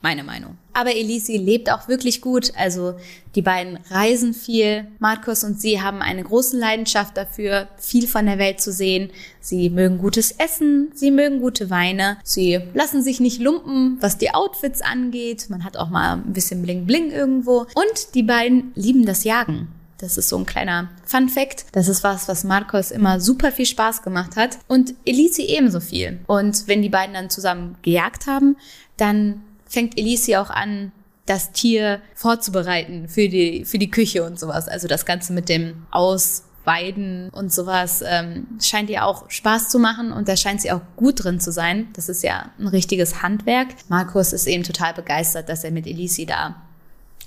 Meine 0.04 0.22
Meinung. 0.22 0.58
Aber 0.74 0.94
Elisi 0.94 1.38
lebt 1.38 1.72
auch 1.72 1.88
wirklich 1.88 2.20
gut. 2.20 2.52
Also 2.58 2.92
die 3.34 3.40
beiden 3.40 3.78
reisen 3.88 4.34
viel. 4.34 4.86
Markus 4.98 5.44
und 5.44 5.58
sie 5.58 5.80
haben 5.80 6.02
eine 6.02 6.22
große 6.22 6.58
Leidenschaft 6.58 7.16
dafür, 7.16 7.68
viel 7.78 8.06
von 8.06 8.26
der 8.26 8.36
Welt 8.36 8.60
zu 8.60 8.70
sehen. 8.70 9.08
Sie 9.40 9.70
mögen 9.70 9.96
gutes 9.96 10.32
Essen, 10.32 10.90
sie 10.92 11.10
mögen 11.10 11.40
gute 11.40 11.70
Weine. 11.70 12.18
Sie 12.22 12.60
lassen 12.74 13.02
sich 13.02 13.18
nicht 13.18 13.40
lumpen, 13.40 13.96
was 14.00 14.18
die 14.18 14.34
Outfits 14.34 14.82
angeht. 14.82 15.46
Man 15.48 15.64
hat 15.64 15.78
auch 15.78 15.88
mal 15.88 16.18
ein 16.18 16.34
bisschen 16.34 16.60
Bling 16.60 16.84
Bling 16.84 17.10
irgendwo. 17.10 17.60
Und 17.74 18.14
die 18.14 18.24
beiden 18.24 18.72
lieben 18.74 19.06
das 19.06 19.24
Jagen. 19.24 19.68
Das 19.96 20.18
ist 20.18 20.28
so 20.28 20.36
ein 20.36 20.44
kleiner 20.44 20.90
Fun 21.06 21.30
Fact. 21.30 21.64
Das 21.72 21.88
ist 21.88 22.04
was, 22.04 22.28
was 22.28 22.44
Marcos 22.44 22.90
immer 22.90 23.20
super 23.20 23.52
viel 23.52 23.64
Spaß 23.64 24.02
gemacht 24.02 24.36
hat 24.36 24.58
und 24.68 24.92
Elisi 25.06 25.44
ebenso 25.44 25.80
viel. 25.80 26.20
Und 26.26 26.68
wenn 26.68 26.82
die 26.82 26.90
beiden 26.90 27.14
dann 27.14 27.30
zusammen 27.30 27.76
gejagt 27.80 28.26
haben, 28.26 28.58
dann 28.98 29.40
fängt 29.74 29.98
Elisi 29.98 30.36
auch 30.36 30.50
an, 30.50 30.92
das 31.26 31.52
Tier 31.52 32.00
vorzubereiten 32.14 33.08
für 33.08 33.28
die, 33.28 33.64
für 33.64 33.78
die 33.78 33.90
Küche 33.90 34.24
und 34.24 34.38
sowas. 34.38 34.68
Also 34.68 34.88
das 34.88 35.06
Ganze 35.06 35.32
mit 35.32 35.48
dem 35.48 35.86
Aus 35.90 36.44
Weiden 36.64 37.28
und 37.30 37.52
sowas 37.52 38.02
ähm, 38.06 38.46
scheint 38.60 38.88
ihr 38.88 39.04
auch 39.04 39.30
Spaß 39.30 39.68
zu 39.68 39.78
machen 39.78 40.12
und 40.12 40.28
da 40.28 40.36
scheint 40.36 40.62
sie 40.62 40.72
auch 40.72 40.80
gut 40.96 41.24
drin 41.24 41.38
zu 41.40 41.52
sein. 41.52 41.88
Das 41.92 42.08
ist 42.08 42.22
ja 42.22 42.50
ein 42.58 42.68
richtiges 42.68 43.22
Handwerk. 43.22 43.68
Markus 43.88 44.32
ist 44.32 44.46
eben 44.46 44.64
total 44.64 44.94
begeistert, 44.94 45.48
dass 45.50 45.64
er 45.64 45.70
mit 45.70 45.86
Elisi 45.86 46.24
da 46.24 46.56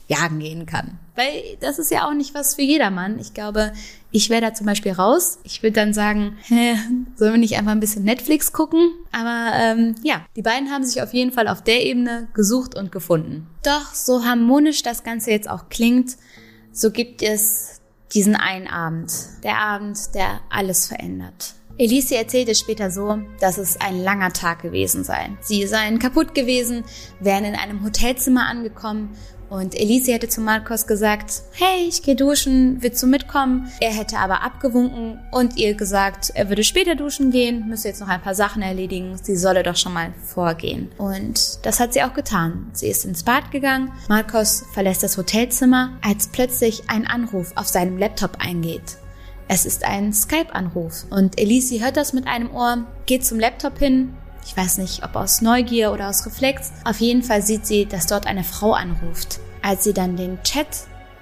jagen 0.08 0.40
gehen 0.40 0.66
kann. 0.66 0.98
Weil 1.16 1.58
das 1.60 1.80
ist 1.80 1.92
ja 1.92 2.08
auch 2.08 2.14
nicht 2.14 2.34
was 2.34 2.56
für 2.56 2.62
jedermann. 2.62 3.20
Ich 3.20 3.34
glaube, 3.34 3.74
ich 4.12 4.30
wäre 4.30 4.42
da 4.42 4.54
zum 4.54 4.66
Beispiel 4.66 4.94
raus. 4.94 5.40
Ich 5.44 5.64
würde 5.64 5.74
dann 5.74 5.94
sagen, 5.94 6.38
hä, 6.44 6.76
sollen 7.16 7.34
wir 7.34 7.40
nicht 7.40 7.58
einfach 7.58 7.72
ein 7.72 7.80
bisschen 7.80 8.04
Netflix 8.04 8.54
gucken? 8.54 8.92
Aber 9.12 9.52
ähm, 9.56 9.96
ja, 10.04 10.26
die 10.36 10.42
beiden 10.42 10.72
haben 10.72 10.84
sich 10.84 11.02
auf 11.02 11.14
jeden 11.14 11.32
Fall 11.32 11.48
auf 11.48 11.62
der 11.62 11.86
Ebene 11.86 12.28
gesucht 12.34 12.76
und 12.76 12.92
gefunden. 12.92 13.48
Doch 13.64 13.94
so 13.94 14.24
harmonisch 14.24 14.82
das 14.82 15.04
Ganze 15.04 15.32
jetzt 15.32 15.50
auch 15.50 15.70
klingt, 15.70 16.18
so 16.72 16.92
gibt 16.92 17.22
es 17.22 17.82
diesen 18.14 18.36
einen 18.36 18.68
Abend. 18.68 19.12
Der 19.44 19.58
Abend, 19.58 19.98
der 20.16 20.40
alles 20.50 20.88
verändert. 20.88 21.56
Elise 21.80 22.16
erzählte 22.16 22.56
später 22.56 22.90
so, 22.90 23.20
dass 23.40 23.60
es 23.60 23.80
ein 23.80 24.02
langer 24.02 24.34
Tag 24.34 24.64
gewesen 24.64 25.04
sei. 25.04 25.38
Sie 25.42 25.68
seien 25.68 26.00
kaputt 26.00 26.34
gewesen, 26.34 26.84
wären 27.20 27.46
in 27.46 27.54
einem 27.54 27.84
Hotelzimmer 27.84 28.48
angekommen 28.48 29.16
und 29.50 29.76
Elise 29.80 30.14
hätte 30.14 30.28
zu 30.28 30.42
Marcos 30.42 30.88
gesagt, 30.88 31.42
hey, 31.54 31.86
ich 31.88 32.04
gehe 32.04 32.16
duschen, 32.16 32.78
willst 32.82 33.02
du 33.02 33.08
mitkommen? 33.08 33.72
Er 33.80 33.94
hätte 33.94 34.18
aber 34.18 34.44
abgewunken 34.44 35.20
und 35.32 35.58
ihr 35.58 35.74
gesagt, 35.74 36.32
er 36.34 36.50
würde 36.50 36.64
später 36.64 36.96
duschen 36.96 37.32
gehen, 37.32 37.68
müsse 37.68 37.88
jetzt 37.88 38.02
noch 38.02 38.08
ein 38.08 38.22
paar 38.22 38.36
Sachen 38.36 38.62
erledigen, 38.62 39.18
sie 39.22 39.36
solle 39.36 39.64
doch 39.64 39.76
schon 39.76 39.94
mal 39.94 40.14
vorgehen. 40.26 40.90
Und 40.98 41.66
das 41.66 41.80
hat 41.80 41.94
sie 41.94 42.04
auch 42.04 42.14
getan. 42.14 42.70
Sie 42.74 42.88
ist 42.88 43.06
ins 43.06 43.24
Bad 43.24 43.52
gegangen, 43.52 43.92
Marcos 44.10 44.66
verlässt 44.74 45.04
das 45.04 45.18
Hotelzimmer, 45.18 45.98
als 46.02 46.28
plötzlich 46.28 46.84
ein 46.88 47.08
Anruf 47.08 47.52
auf 47.56 47.68
seinem 47.68 47.98
Laptop 47.98 48.38
eingeht. 48.40 48.98
Es 49.50 49.66
ist 49.66 49.86
ein 49.86 50.12
Skype-Anruf 50.12 51.06
und 51.10 51.40
Elise 51.40 51.80
hört 51.80 51.96
das 51.96 52.12
mit 52.12 52.28
einem 52.28 52.54
Ohr, 52.54 52.86
geht 53.06 53.26
zum 53.26 53.40
Laptop 53.40 53.80
hin, 53.80 54.14
ich 54.48 54.56
weiß 54.56 54.78
nicht, 54.78 55.04
ob 55.04 55.18
aus 55.18 55.42
Neugier 55.42 55.92
oder 55.92 56.08
aus 56.08 56.26
Reflex. 56.26 56.72
Auf 56.86 57.02
jeden 57.02 57.22
Fall 57.22 57.42
sieht 57.42 57.66
sie, 57.66 57.86
dass 57.86 58.08
dort 58.08 58.28
eine 58.28 58.46
Frau 58.46 58.72
anruft. 58.72 59.42
Als 59.62 59.84
sie 59.84 59.94
dann 59.94 60.16
den 60.16 60.42
Chat 60.44 60.68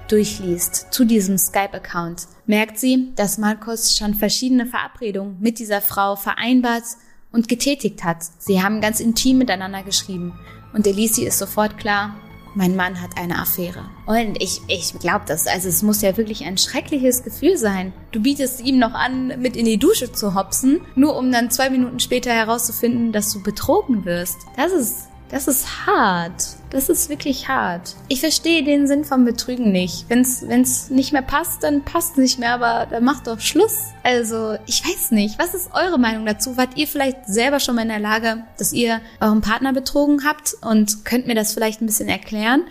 durchliest 0.09 0.93
zu 0.93 1.05
diesem 1.05 1.39
Skype-Account, 1.39 2.27
merkt 2.45 2.77
sie, 2.77 3.13
dass 3.15 3.39
Markus 3.39 3.97
schon 3.97 4.13
verschiedene 4.13 4.67
Verabredungen 4.67 5.37
mit 5.39 5.57
dieser 5.57 5.81
Frau 5.81 6.15
vereinbart 6.15 6.83
und 7.31 7.47
getätigt 7.47 8.03
hat. 8.03 8.17
Sie 8.37 8.61
haben 8.61 8.79
ganz 8.79 8.99
intim 8.99 9.39
miteinander 9.39 9.81
geschrieben. 9.81 10.37
Und 10.73 10.85
Elisi 10.85 11.25
ist 11.25 11.39
sofort 11.39 11.79
klar, 11.79 12.15
mein 12.55 12.75
Mann 12.75 13.01
hat 13.01 13.17
eine 13.17 13.39
Affäre. 13.39 13.89
Und 14.05 14.41
ich, 14.41 14.61
ich 14.67 14.97
glaube 14.99 15.25
das. 15.27 15.45
Also 15.45 15.67
es 15.67 15.83
muss 15.83 16.01
ja 16.01 16.17
wirklich 16.17 16.45
ein 16.45 16.57
schreckliches 16.57 17.23
Gefühl 17.23 17.57
sein. 17.57 17.93
Du 18.11 18.21
bietest 18.21 18.61
ihm 18.61 18.79
noch 18.79 18.93
an, 18.93 19.39
mit 19.41 19.55
in 19.55 19.65
die 19.65 19.77
Dusche 19.77 20.11
zu 20.11 20.33
hopsen, 20.35 20.81
nur 20.95 21.17
um 21.17 21.31
dann 21.31 21.51
zwei 21.51 21.69
Minuten 21.69 21.99
später 21.99 22.31
herauszufinden, 22.31 23.11
dass 23.11 23.31
du 23.33 23.43
betrogen 23.43 24.05
wirst. 24.05 24.37
Das 24.55 24.71
ist 24.71 25.09
das 25.29 25.47
ist 25.47 25.85
hart. 25.85 26.43
Das 26.69 26.89
ist 26.89 27.09
wirklich 27.09 27.47
hart. 27.47 27.95
Ich 28.09 28.19
verstehe 28.19 28.63
den 28.63 28.87
Sinn 28.87 29.05
vom 29.05 29.25
Betrügen 29.25 29.71
nicht. 29.71 30.05
Wenn's, 30.09 30.43
wenn's 30.47 30.89
nicht 30.89 31.13
mehr 31.13 31.21
passt, 31.21 31.63
dann 31.63 31.83
passt 31.83 32.17
nicht 32.17 32.37
mehr, 32.37 32.53
aber 32.53 32.87
dann 32.89 33.03
macht 33.03 33.27
doch 33.27 33.39
Schluss. 33.39 33.91
Also, 34.03 34.57
ich 34.65 34.83
weiß 34.83 35.11
nicht. 35.11 35.39
Was 35.39 35.53
ist 35.53 35.69
eure 35.73 35.97
Meinung 35.97 36.25
dazu? 36.25 36.57
Wart 36.57 36.77
ihr 36.77 36.87
vielleicht 36.87 37.27
selber 37.27 37.59
schon 37.59 37.75
mal 37.75 37.83
in 37.83 37.89
der 37.89 37.99
Lage, 37.99 38.43
dass 38.57 38.73
ihr 38.73 39.01
euren 39.19 39.41
Partner 39.41 39.73
betrogen 39.73 40.25
habt 40.25 40.55
und 40.61 41.05
könnt 41.05 41.27
mir 41.27 41.35
das 41.35 41.53
vielleicht 41.53 41.81
ein 41.81 41.85
bisschen 41.85 42.09
erklären? 42.09 42.63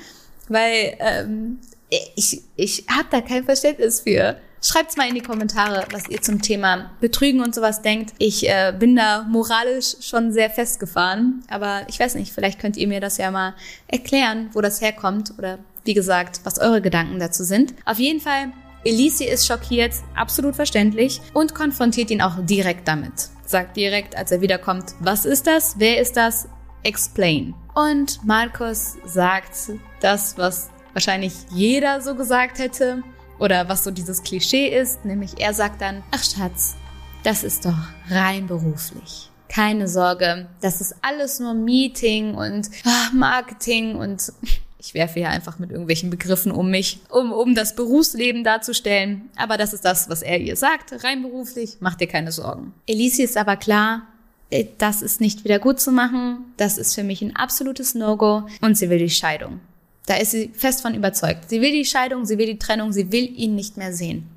Weil 0.48 0.96
ähm, 1.00 1.58
ich, 1.88 2.42
ich 2.56 2.86
habe 2.88 3.08
da 3.10 3.20
kein 3.20 3.44
Verständnis 3.44 4.00
für. 4.00 4.36
Schreibt's 4.66 4.96
mal 4.96 5.06
in 5.06 5.14
die 5.14 5.20
Kommentare, 5.20 5.84
was 5.92 6.08
ihr 6.08 6.22
zum 6.22 6.40
Thema 6.40 6.90
Betrügen 6.98 7.42
und 7.42 7.54
sowas 7.54 7.82
denkt. 7.82 8.14
Ich 8.16 8.48
äh, 8.48 8.72
bin 8.72 8.96
da 8.96 9.24
moralisch 9.24 9.96
schon 10.00 10.32
sehr 10.32 10.48
festgefahren, 10.48 11.44
aber 11.50 11.82
ich 11.88 12.00
weiß 12.00 12.14
nicht, 12.14 12.32
vielleicht 12.32 12.60
könnt 12.60 12.78
ihr 12.78 12.88
mir 12.88 13.00
das 13.00 13.18
ja 13.18 13.30
mal 13.30 13.54
erklären, 13.88 14.48
wo 14.54 14.62
das 14.62 14.80
herkommt 14.80 15.34
oder 15.36 15.58
wie 15.84 15.92
gesagt, 15.92 16.40
was 16.44 16.58
eure 16.58 16.80
Gedanken 16.80 17.18
dazu 17.18 17.44
sind. 17.44 17.74
Auf 17.84 17.98
jeden 17.98 18.20
Fall, 18.20 18.52
Elise 18.84 19.24
ist 19.24 19.46
schockiert, 19.46 19.92
absolut 20.16 20.56
verständlich 20.56 21.20
und 21.34 21.54
konfrontiert 21.54 22.10
ihn 22.10 22.22
auch 22.22 22.36
direkt 22.40 22.88
damit. 22.88 23.28
Sagt 23.44 23.76
direkt, 23.76 24.16
als 24.16 24.32
er 24.32 24.40
wiederkommt, 24.40 24.94
was 24.98 25.26
ist 25.26 25.46
das? 25.46 25.74
Wer 25.76 26.00
ist 26.00 26.16
das? 26.16 26.48
Explain. 26.84 27.54
Und 27.74 28.24
Markus 28.24 28.96
sagt 29.04 29.72
das, 30.00 30.38
was 30.38 30.70
wahrscheinlich 30.94 31.34
jeder 31.50 32.00
so 32.00 32.14
gesagt 32.14 32.58
hätte. 32.58 33.02
Oder 33.38 33.68
was 33.68 33.84
so 33.84 33.90
dieses 33.90 34.22
Klischee 34.22 34.68
ist, 34.68 35.04
nämlich 35.04 35.32
er 35.38 35.54
sagt 35.54 35.80
dann, 35.80 36.02
ach 36.10 36.22
Schatz, 36.22 36.76
das 37.22 37.42
ist 37.42 37.64
doch 37.64 37.78
rein 38.10 38.46
beruflich. 38.46 39.30
Keine 39.48 39.88
Sorge, 39.88 40.48
das 40.60 40.80
ist 40.80 40.96
alles 41.02 41.40
nur 41.40 41.54
Meeting 41.54 42.34
und 42.34 42.68
ach, 42.84 43.12
Marketing 43.12 43.96
und 43.96 44.32
ich 44.78 44.94
werfe 44.94 45.20
hier 45.20 45.30
einfach 45.30 45.58
mit 45.58 45.70
irgendwelchen 45.70 46.10
Begriffen 46.10 46.52
um 46.52 46.70
mich, 46.70 47.00
um, 47.08 47.32
um 47.32 47.54
das 47.54 47.74
Berufsleben 47.74 48.44
darzustellen. 48.44 49.30
Aber 49.36 49.56
das 49.56 49.72
ist 49.72 49.84
das, 49.84 50.08
was 50.08 50.22
er 50.22 50.38
ihr 50.40 50.56
sagt, 50.56 51.04
rein 51.04 51.22
beruflich, 51.22 51.78
mach 51.80 51.94
dir 51.94 52.06
keine 52.06 52.32
Sorgen. 52.32 52.74
Elise 52.86 53.22
ist 53.22 53.36
aber 53.36 53.56
klar, 53.56 54.02
äh, 54.50 54.66
das 54.78 55.02
ist 55.02 55.20
nicht 55.20 55.44
wieder 55.44 55.58
gut 55.58 55.80
zu 55.80 55.92
machen, 55.92 56.44
das 56.56 56.78
ist 56.78 56.94
für 56.94 57.04
mich 57.04 57.22
ein 57.22 57.34
absolutes 57.34 57.94
No-Go 57.94 58.46
und 58.60 58.76
sie 58.76 58.90
will 58.90 58.98
die 58.98 59.10
Scheidung. 59.10 59.60
Da 60.06 60.16
ist 60.16 60.32
sie 60.32 60.50
fest 60.54 60.82
von 60.82 60.94
überzeugt. 60.94 61.48
Sie 61.48 61.60
will 61.60 61.72
die 61.72 61.84
Scheidung, 61.84 62.24
sie 62.24 62.38
will 62.38 62.46
die 62.46 62.58
Trennung, 62.58 62.92
sie 62.92 63.10
will 63.10 63.30
ihn 63.38 63.54
nicht 63.54 63.76
mehr 63.76 63.92
sehen. 63.92 64.28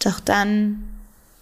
Doch 0.00 0.20
dann 0.20 0.84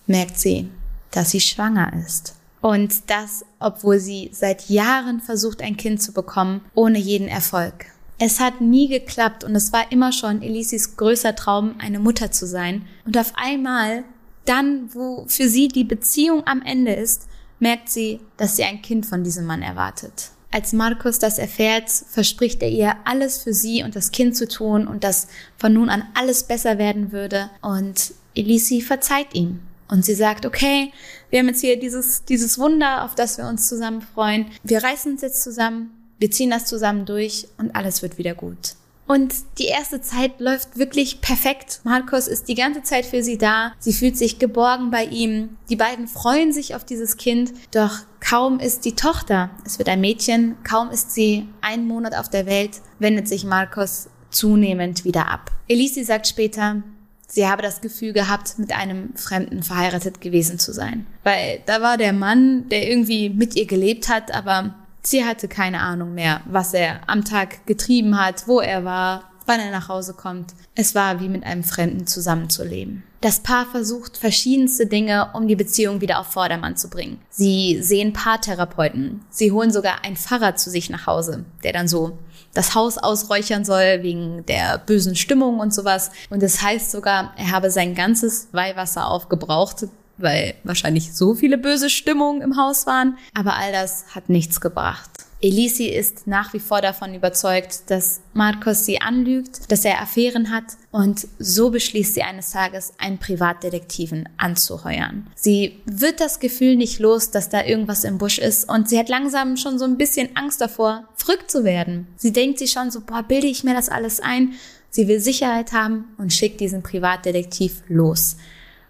merkt 0.06 0.38
sie, 0.38 0.68
dass 1.10 1.30
sie 1.30 1.40
schwanger 1.40 1.92
ist. 2.06 2.34
Und 2.60 3.10
das, 3.10 3.44
obwohl 3.58 3.98
sie 3.98 4.30
seit 4.32 4.68
Jahren 4.70 5.20
versucht, 5.20 5.60
ein 5.60 5.76
Kind 5.76 6.02
zu 6.02 6.12
bekommen, 6.12 6.62
ohne 6.74 6.98
jeden 6.98 7.28
Erfolg. 7.28 7.86
Es 8.18 8.40
hat 8.40 8.60
nie 8.60 8.88
geklappt 8.88 9.44
und 9.44 9.54
es 9.54 9.72
war 9.72 9.90
immer 9.92 10.12
schon 10.12 10.40
Elisis 10.40 10.96
größer 10.96 11.34
Traum, 11.34 11.74
eine 11.78 11.98
Mutter 11.98 12.30
zu 12.30 12.46
sein. 12.46 12.86
Und 13.04 13.18
auf 13.18 13.32
einmal, 13.34 14.04
dann, 14.44 14.94
wo 14.94 15.24
für 15.26 15.48
sie 15.48 15.68
die 15.68 15.84
Beziehung 15.84 16.46
am 16.46 16.62
Ende 16.62 16.94
ist, 16.94 17.26
merkt 17.58 17.90
sie, 17.90 18.20
dass 18.36 18.56
sie 18.56 18.64
ein 18.64 18.82
Kind 18.82 19.04
von 19.04 19.24
diesem 19.24 19.46
Mann 19.46 19.62
erwartet. 19.62 20.30
Als 20.54 20.72
Markus 20.72 21.18
das 21.18 21.38
erfährt, 21.38 21.90
verspricht 21.90 22.62
er 22.62 22.68
ihr, 22.68 22.94
alles 23.04 23.38
für 23.38 23.52
sie 23.52 23.82
und 23.82 23.96
das 23.96 24.12
Kind 24.12 24.36
zu 24.36 24.46
tun 24.46 24.86
und 24.86 25.02
dass 25.02 25.26
von 25.56 25.72
nun 25.72 25.90
an 25.90 26.04
alles 26.14 26.44
besser 26.44 26.78
werden 26.78 27.10
würde. 27.10 27.50
Und 27.60 28.14
Elisi 28.36 28.80
verzeiht 28.80 29.34
ihm. 29.34 29.58
Und 29.88 30.04
sie 30.04 30.14
sagt, 30.14 30.46
okay, 30.46 30.92
wir 31.30 31.40
haben 31.40 31.48
jetzt 31.48 31.60
hier 31.60 31.76
dieses, 31.76 32.24
dieses 32.24 32.56
Wunder, 32.56 33.04
auf 33.04 33.16
das 33.16 33.36
wir 33.36 33.48
uns 33.48 33.68
zusammen 33.68 34.00
freuen. 34.00 34.46
Wir 34.62 34.80
reißen 34.80 35.14
uns 35.14 35.22
jetzt 35.22 35.42
zusammen, 35.42 35.90
wir 36.20 36.30
ziehen 36.30 36.50
das 36.50 36.66
zusammen 36.66 37.04
durch 37.04 37.48
und 37.58 37.74
alles 37.74 38.02
wird 38.02 38.16
wieder 38.16 38.36
gut. 38.36 38.76
Und 39.06 39.34
die 39.58 39.66
erste 39.66 40.00
Zeit 40.00 40.40
läuft 40.40 40.78
wirklich 40.78 41.20
perfekt. 41.20 41.80
Markus 41.84 42.26
ist 42.26 42.48
die 42.48 42.54
ganze 42.54 42.82
Zeit 42.82 43.04
für 43.04 43.22
sie 43.22 43.36
da. 43.36 43.72
Sie 43.78 43.92
fühlt 43.92 44.16
sich 44.16 44.38
geborgen 44.38 44.90
bei 44.90 45.04
ihm. 45.04 45.56
Die 45.68 45.76
beiden 45.76 46.08
freuen 46.08 46.52
sich 46.52 46.74
auf 46.74 46.84
dieses 46.84 47.16
Kind. 47.16 47.52
Doch 47.70 47.98
kaum 48.20 48.60
ist 48.60 48.84
die 48.84 48.94
Tochter, 48.94 49.50
es 49.66 49.78
wird 49.78 49.88
ein 49.88 50.00
Mädchen, 50.00 50.56
kaum 50.64 50.90
ist 50.90 51.12
sie 51.12 51.46
einen 51.60 51.86
Monat 51.86 52.14
auf 52.14 52.30
der 52.30 52.46
Welt, 52.46 52.80
wendet 52.98 53.28
sich 53.28 53.44
Markus 53.44 54.08
zunehmend 54.30 55.04
wieder 55.04 55.28
ab. 55.28 55.50
Elise 55.68 56.04
sagt 56.04 56.26
später, 56.26 56.82
sie 57.28 57.46
habe 57.46 57.62
das 57.62 57.82
Gefühl 57.82 58.14
gehabt, 58.14 58.58
mit 58.58 58.72
einem 58.72 59.14
Fremden 59.16 59.62
verheiratet 59.62 60.22
gewesen 60.22 60.58
zu 60.58 60.72
sein. 60.72 61.06
Weil 61.22 61.60
da 61.66 61.82
war 61.82 61.98
der 61.98 62.12
Mann, 62.12 62.68
der 62.70 62.88
irgendwie 62.88 63.28
mit 63.28 63.54
ihr 63.56 63.66
gelebt 63.66 64.08
hat, 64.08 64.32
aber 64.32 64.74
Sie 65.06 65.24
hatte 65.24 65.48
keine 65.48 65.80
Ahnung 65.80 66.14
mehr, 66.14 66.40
was 66.46 66.72
er 66.74 67.00
am 67.08 67.24
Tag 67.24 67.66
getrieben 67.66 68.18
hat, 68.18 68.48
wo 68.48 68.60
er 68.60 68.84
war, 68.84 69.30
wann 69.46 69.60
er 69.60 69.70
nach 69.70 69.88
Hause 69.88 70.14
kommt. 70.14 70.54
Es 70.74 70.94
war 70.94 71.20
wie 71.20 71.28
mit 71.28 71.44
einem 71.44 71.62
Fremden 71.62 72.06
zusammenzuleben. 72.06 73.02
Das 73.20 73.40
Paar 73.40 73.66
versucht 73.66 74.16
verschiedenste 74.16 74.86
Dinge, 74.86 75.30
um 75.34 75.48
die 75.48 75.56
Beziehung 75.56 76.00
wieder 76.00 76.20
auf 76.20 76.28
Vordermann 76.28 76.76
zu 76.76 76.88
bringen. 76.88 77.20
Sie 77.30 77.78
sehen 77.82 78.12
Paartherapeuten. 78.12 79.24
Sie 79.30 79.52
holen 79.52 79.72
sogar 79.72 80.04
ein 80.04 80.16
Pfarrer 80.16 80.56
zu 80.56 80.70
sich 80.70 80.90
nach 80.90 81.06
Hause, 81.06 81.44
der 81.62 81.72
dann 81.72 81.88
so 81.88 82.18
das 82.52 82.74
Haus 82.74 82.98
ausräuchern 82.98 83.64
soll 83.64 84.02
wegen 84.02 84.44
der 84.46 84.78
bösen 84.78 85.16
Stimmung 85.16 85.58
und 85.58 85.74
sowas. 85.74 86.10
Und 86.30 86.42
es 86.42 86.54
das 86.54 86.62
heißt 86.62 86.90
sogar, 86.90 87.32
er 87.36 87.50
habe 87.50 87.70
sein 87.70 87.94
ganzes 87.94 88.48
Weihwasser 88.52 89.08
aufgebraucht, 89.08 89.86
weil 90.18 90.54
wahrscheinlich 90.64 91.14
so 91.14 91.34
viele 91.34 91.58
böse 91.58 91.90
Stimmungen 91.90 92.42
im 92.42 92.56
Haus 92.56 92.86
waren. 92.86 93.18
Aber 93.34 93.56
all 93.56 93.72
das 93.72 94.06
hat 94.14 94.28
nichts 94.28 94.60
gebracht. 94.60 95.10
Elisi 95.44 95.88
ist 95.88 96.26
nach 96.26 96.54
wie 96.54 96.58
vor 96.58 96.80
davon 96.80 97.14
überzeugt, 97.14 97.90
dass 97.90 98.22
Marcos 98.32 98.86
sie 98.86 99.02
anlügt, 99.02 99.70
dass 99.70 99.84
er 99.84 100.00
Affären 100.00 100.50
hat 100.50 100.64
und 100.90 101.28
so 101.38 101.68
beschließt 101.68 102.14
sie 102.14 102.22
eines 102.22 102.50
Tages, 102.50 102.94
einen 102.96 103.18
Privatdetektiven 103.18 104.26
anzuheuern. 104.38 105.26
Sie 105.34 105.80
wird 105.84 106.20
das 106.20 106.40
Gefühl 106.40 106.76
nicht 106.76 106.98
los, 106.98 107.30
dass 107.30 107.50
da 107.50 107.62
irgendwas 107.62 108.04
im 108.04 108.16
Busch 108.16 108.38
ist 108.38 108.70
und 108.70 108.88
sie 108.88 108.98
hat 108.98 109.10
langsam 109.10 109.58
schon 109.58 109.78
so 109.78 109.84
ein 109.84 109.98
bisschen 109.98 110.34
Angst 110.34 110.62
davor, 110.62 111.04
verrückt 111.14 111.50
zu 111.50 111.62
werden. 111.62 112.06
Sie 112.16 112.32
denkt 112.32 112.58
sich 112.58 112.72
schon 112.72 112.90
so, 112.90 113.02
boah, 113.02 113.22
bilde 113.22 113.46
ich 113.46 113.64
mir 113.64 113.74
das 113.74 113.90
alles 113.90 114.20
ein? 114.20 114.54
Sie 114.88 115.08
will 115.08 115.20
Sicherheit 115.20 115.72
haben 115.72 116.06
und 116.16 116.32
schickt 116.32 116.60
diesen 116.60 116.82
Privatdetektiv 116.82 117.82
los. 117.88 118.36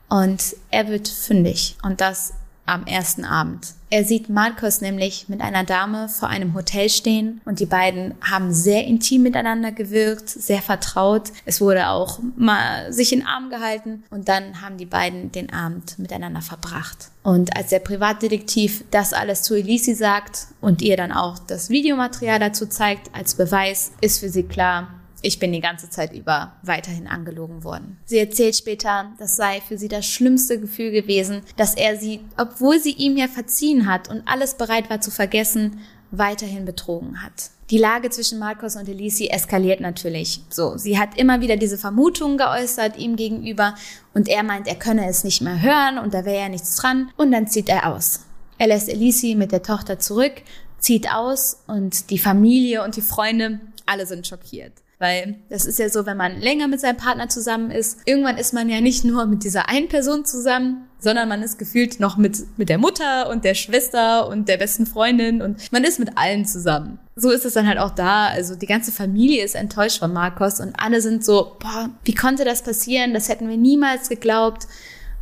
Und 0.08 0.56
er 0.70 0.88
wird 0.88 1.08
fündig 1.08 1.76
und 1.82 2.00
das 2.00 2.34
am 2.66 2.87
ersten 2.87 3.25
Abend. 3.25 3.75
Er 3.90 4.04
sieht 4.04 4.28
Marcos 4.28 4.80
nämlich 4.80 5.28
mit 5.28 5.40
einer 5.40 5.64
Dame 5.64 6.08
vor 6.08 6.28
einem 6.28 6.54
Hotel 6.54 6.88
stehen 6.88 7.40
und 7.44 7.61
die 7.61 7.66
beiden 7.66 8.14
haben 8.20 8.52
sehr 8.52 8.84
intim 8.84 9.23
miteinander 9.23 9.70
gewirkt, 9.70 10.28
sehr 10.28 10.62
vertraut. 10.62 11.30
Es 11.44 11.61
wurde 11.61 11.88
auch 11.88 12.18
mal 12.37 12.92
sich 12.92 13.12
in 13.12 13.20
den 13.20 13.28
Arm 13.28 13.50
gehalten 13.50 14.02
und 14.11 14.28
dann 14.28 14.62
haben 14.62 14.78
die 14.78 14.87
beiden 14.87 15.30
den 15.30 15.52
Abend 15.52 15.99
miteinander 15.99 16.40
verbracht. 16.40 17.11
Und 17.23 17.56
als 17.56 17.68
der 17.68 17.78
Privatdetektiv 17.78 18.84
das 18.90 19.12
alles 19.12 19.42
zu 19.42 19.54
Elisi 19.54 19.94
sagt 19.94 20.49
und 20.61 20.82
ihr 20.82 20.96
dann 20.96 21.12
auch 21.12 21.38
das 21.38 21.70
Videomaterial 21.70 22.40
dazu 22.40 22.66
zeigt 22.66 23.14
als 23.14 23.34
Beweis, 23.34 23.92
ist 24.00 24.20
für 24.20 24.28
sie 24.28 24.42
klar, 24.44 24.88
ich 25.24 25.38
bin 25.38 25.52
die 25.52 25.60
ganze 25.60 25.88
Zeit 25.88 26.12
über 26.12 26.52
weiterhin 26.62 27.06
angelogen 27.06 27.64
worden. 27.64 27.98
Sie 28.04 28.18
erzählt 28.18 28.54
später, 28.54 29.12
das 29.18 29.36
sei 29.36 29.60
für 29.60 29.78
sie 29.78 29.88
das 29.88 30.06
schlimmste 30.06 30.60
Gefühl 30.60 30.90
gewesen, 30.90 31.42
dass 31.56 31.74
er 31.74 31.96
sie, 31.96 32.20
obwohl 32.36 32.78
sie 32.78 32.92
ihm 32.92 33.16
ja 33.16 33.26
verziehen 33.26 33.86
hat 33.86 34.10
und 34.10 34.22
alles 34.26 34.54
bereit 34.54 34.90
war 34.90 35.00
zu 35.00 35.10
vergessen, 35.10 35.80
weiterhin 36.10 36.64
betrogen 36.64 37.22
hat. 37.22 37.50
Die 37.70 37.78
Lage 37.78 38.10
zwischen 38.10 38.38
Marcos 38.38 38.76
und 38.76 38.88
Elisi 38.88 39.28
eskaliert 39.28 39.80
natürlich. 39.80 40.42
So, 40.50 40.76
sie 40.76 40.98
hat 40.98 41.16
immer 41.16 41.40
wieder 41.40 41.56
diese 41.56 41.78
Vermutungen 41.78 42.36
geäußert 42.36 42.98
ihm 42.98 43.16
gegenüber 43.16 43.74
und 44.12 44.28
er 44.28 44.42
meint, 44.42 44.68
er 44.68 44.74
könne 44.74 45.08
es 45.08 45.24
nicht 45.24 45.40
mehr 45.40 45.62
hören 45.62 45.98
und 45.98 46.12
da 46.12 46.26
wäre 46.26 46.42
ja 46.42 46.48
nichts 46.50 46.76
dran 46.76 47.10
und 47.16 47.32
dann 47.32 47.46
zieht 47.46 47.70
er 47.70 47.90
aus. 47.90 48.20
Er 48.58 48.66
lässt 48.66 48.90
Elisi 48.90 49.34
mit 49.34 49.50
der 49.50 49.62
Tochter 49.62 49.98
zurück, 49.98 50.34
zieht 50.78 51.10
aus 51.10 51.62
und 51.66 52.10
die 52.10 52.18
Familie 52.18 52.84
und 52.84 52.96
die 52.96 53.00
Freunde, 53.00 53.60
alle 53.86 54.06
sind 54.06 54.26
schockiert. 54.26 54.83
Weil 54.98 55.36
das 55.48 55.64
ist 55.64 55.78
ja 55.78 55.88
so, 55.88 56.06
wenn 56.06 56.16
man 56.16 56.40
länger 56.40 56.68
mit 56.68 56.80
seinem 56.80 56.96
Partner 56.96 57.28
zusammen 57.28 57.70
ist, 57.70 57.98
irgendwann 58.04 58.38
ist 58.38 58.54
man 58.54 58.68
ja 58.68 58.80
nicht 58.80 59.04
nur 59.04 59.26
mit 59.26 59.44
dieser 59.44 59.68
einen 59.68 59.88
Person 59.88 60.24
zusammen, 60.24 60.88
sondern 60.98 61.28
man 61.28 61.42
ist 61.42 61.58
gefühlt 61.58 62.00
noch 62.00 62.16
mit, 62.16 62.38
mit 62.56 62.68
der 62.68 62.78
Mutter 62.78 63.28
und 63.28 63.44
der 63.44 63.54
Schwester 63.54 64.28
und 64.28 64.48
der 64.48 64.56
besten 64.56 64.86
Freundin 64.86 65.42
und 65.42 65.70
man 65.72 65.84
ist 65.84 65.98
mit 65.98 66.16
allen 66.16 66.46
zusammen. 66.46 66.98
So 67.16 67.30
ist 67.30 67.44
es 67.44 67.54
dann 67.54 67.68
halt 67.68 67.78
auch 67.78 67.90
da. 67.90 68.28
Also 68.28 68.56
die 68.56 68.66
ganze 68.66 68.92
Familie 68.92 69.44
ist 69.44 69.54
enttäuscht 69.54 69.98
von 69.98 70.12
Marcos 70.12 70.60
und 70.60 70.74
alle 70.78 71.00
sind 71.00 71.24
so, 71.24 71.56
boah, 71.60 71.90
wie 72.04 72.14
konnte 72.14 72.44
das 72.44 72.62
passieren? 72.62 73.14
Das 73.14 73.28
hätten 73.28 73.48
wir 73.48 73.56
niemals 73.56 74.08
geglaubt. 74.08 74.66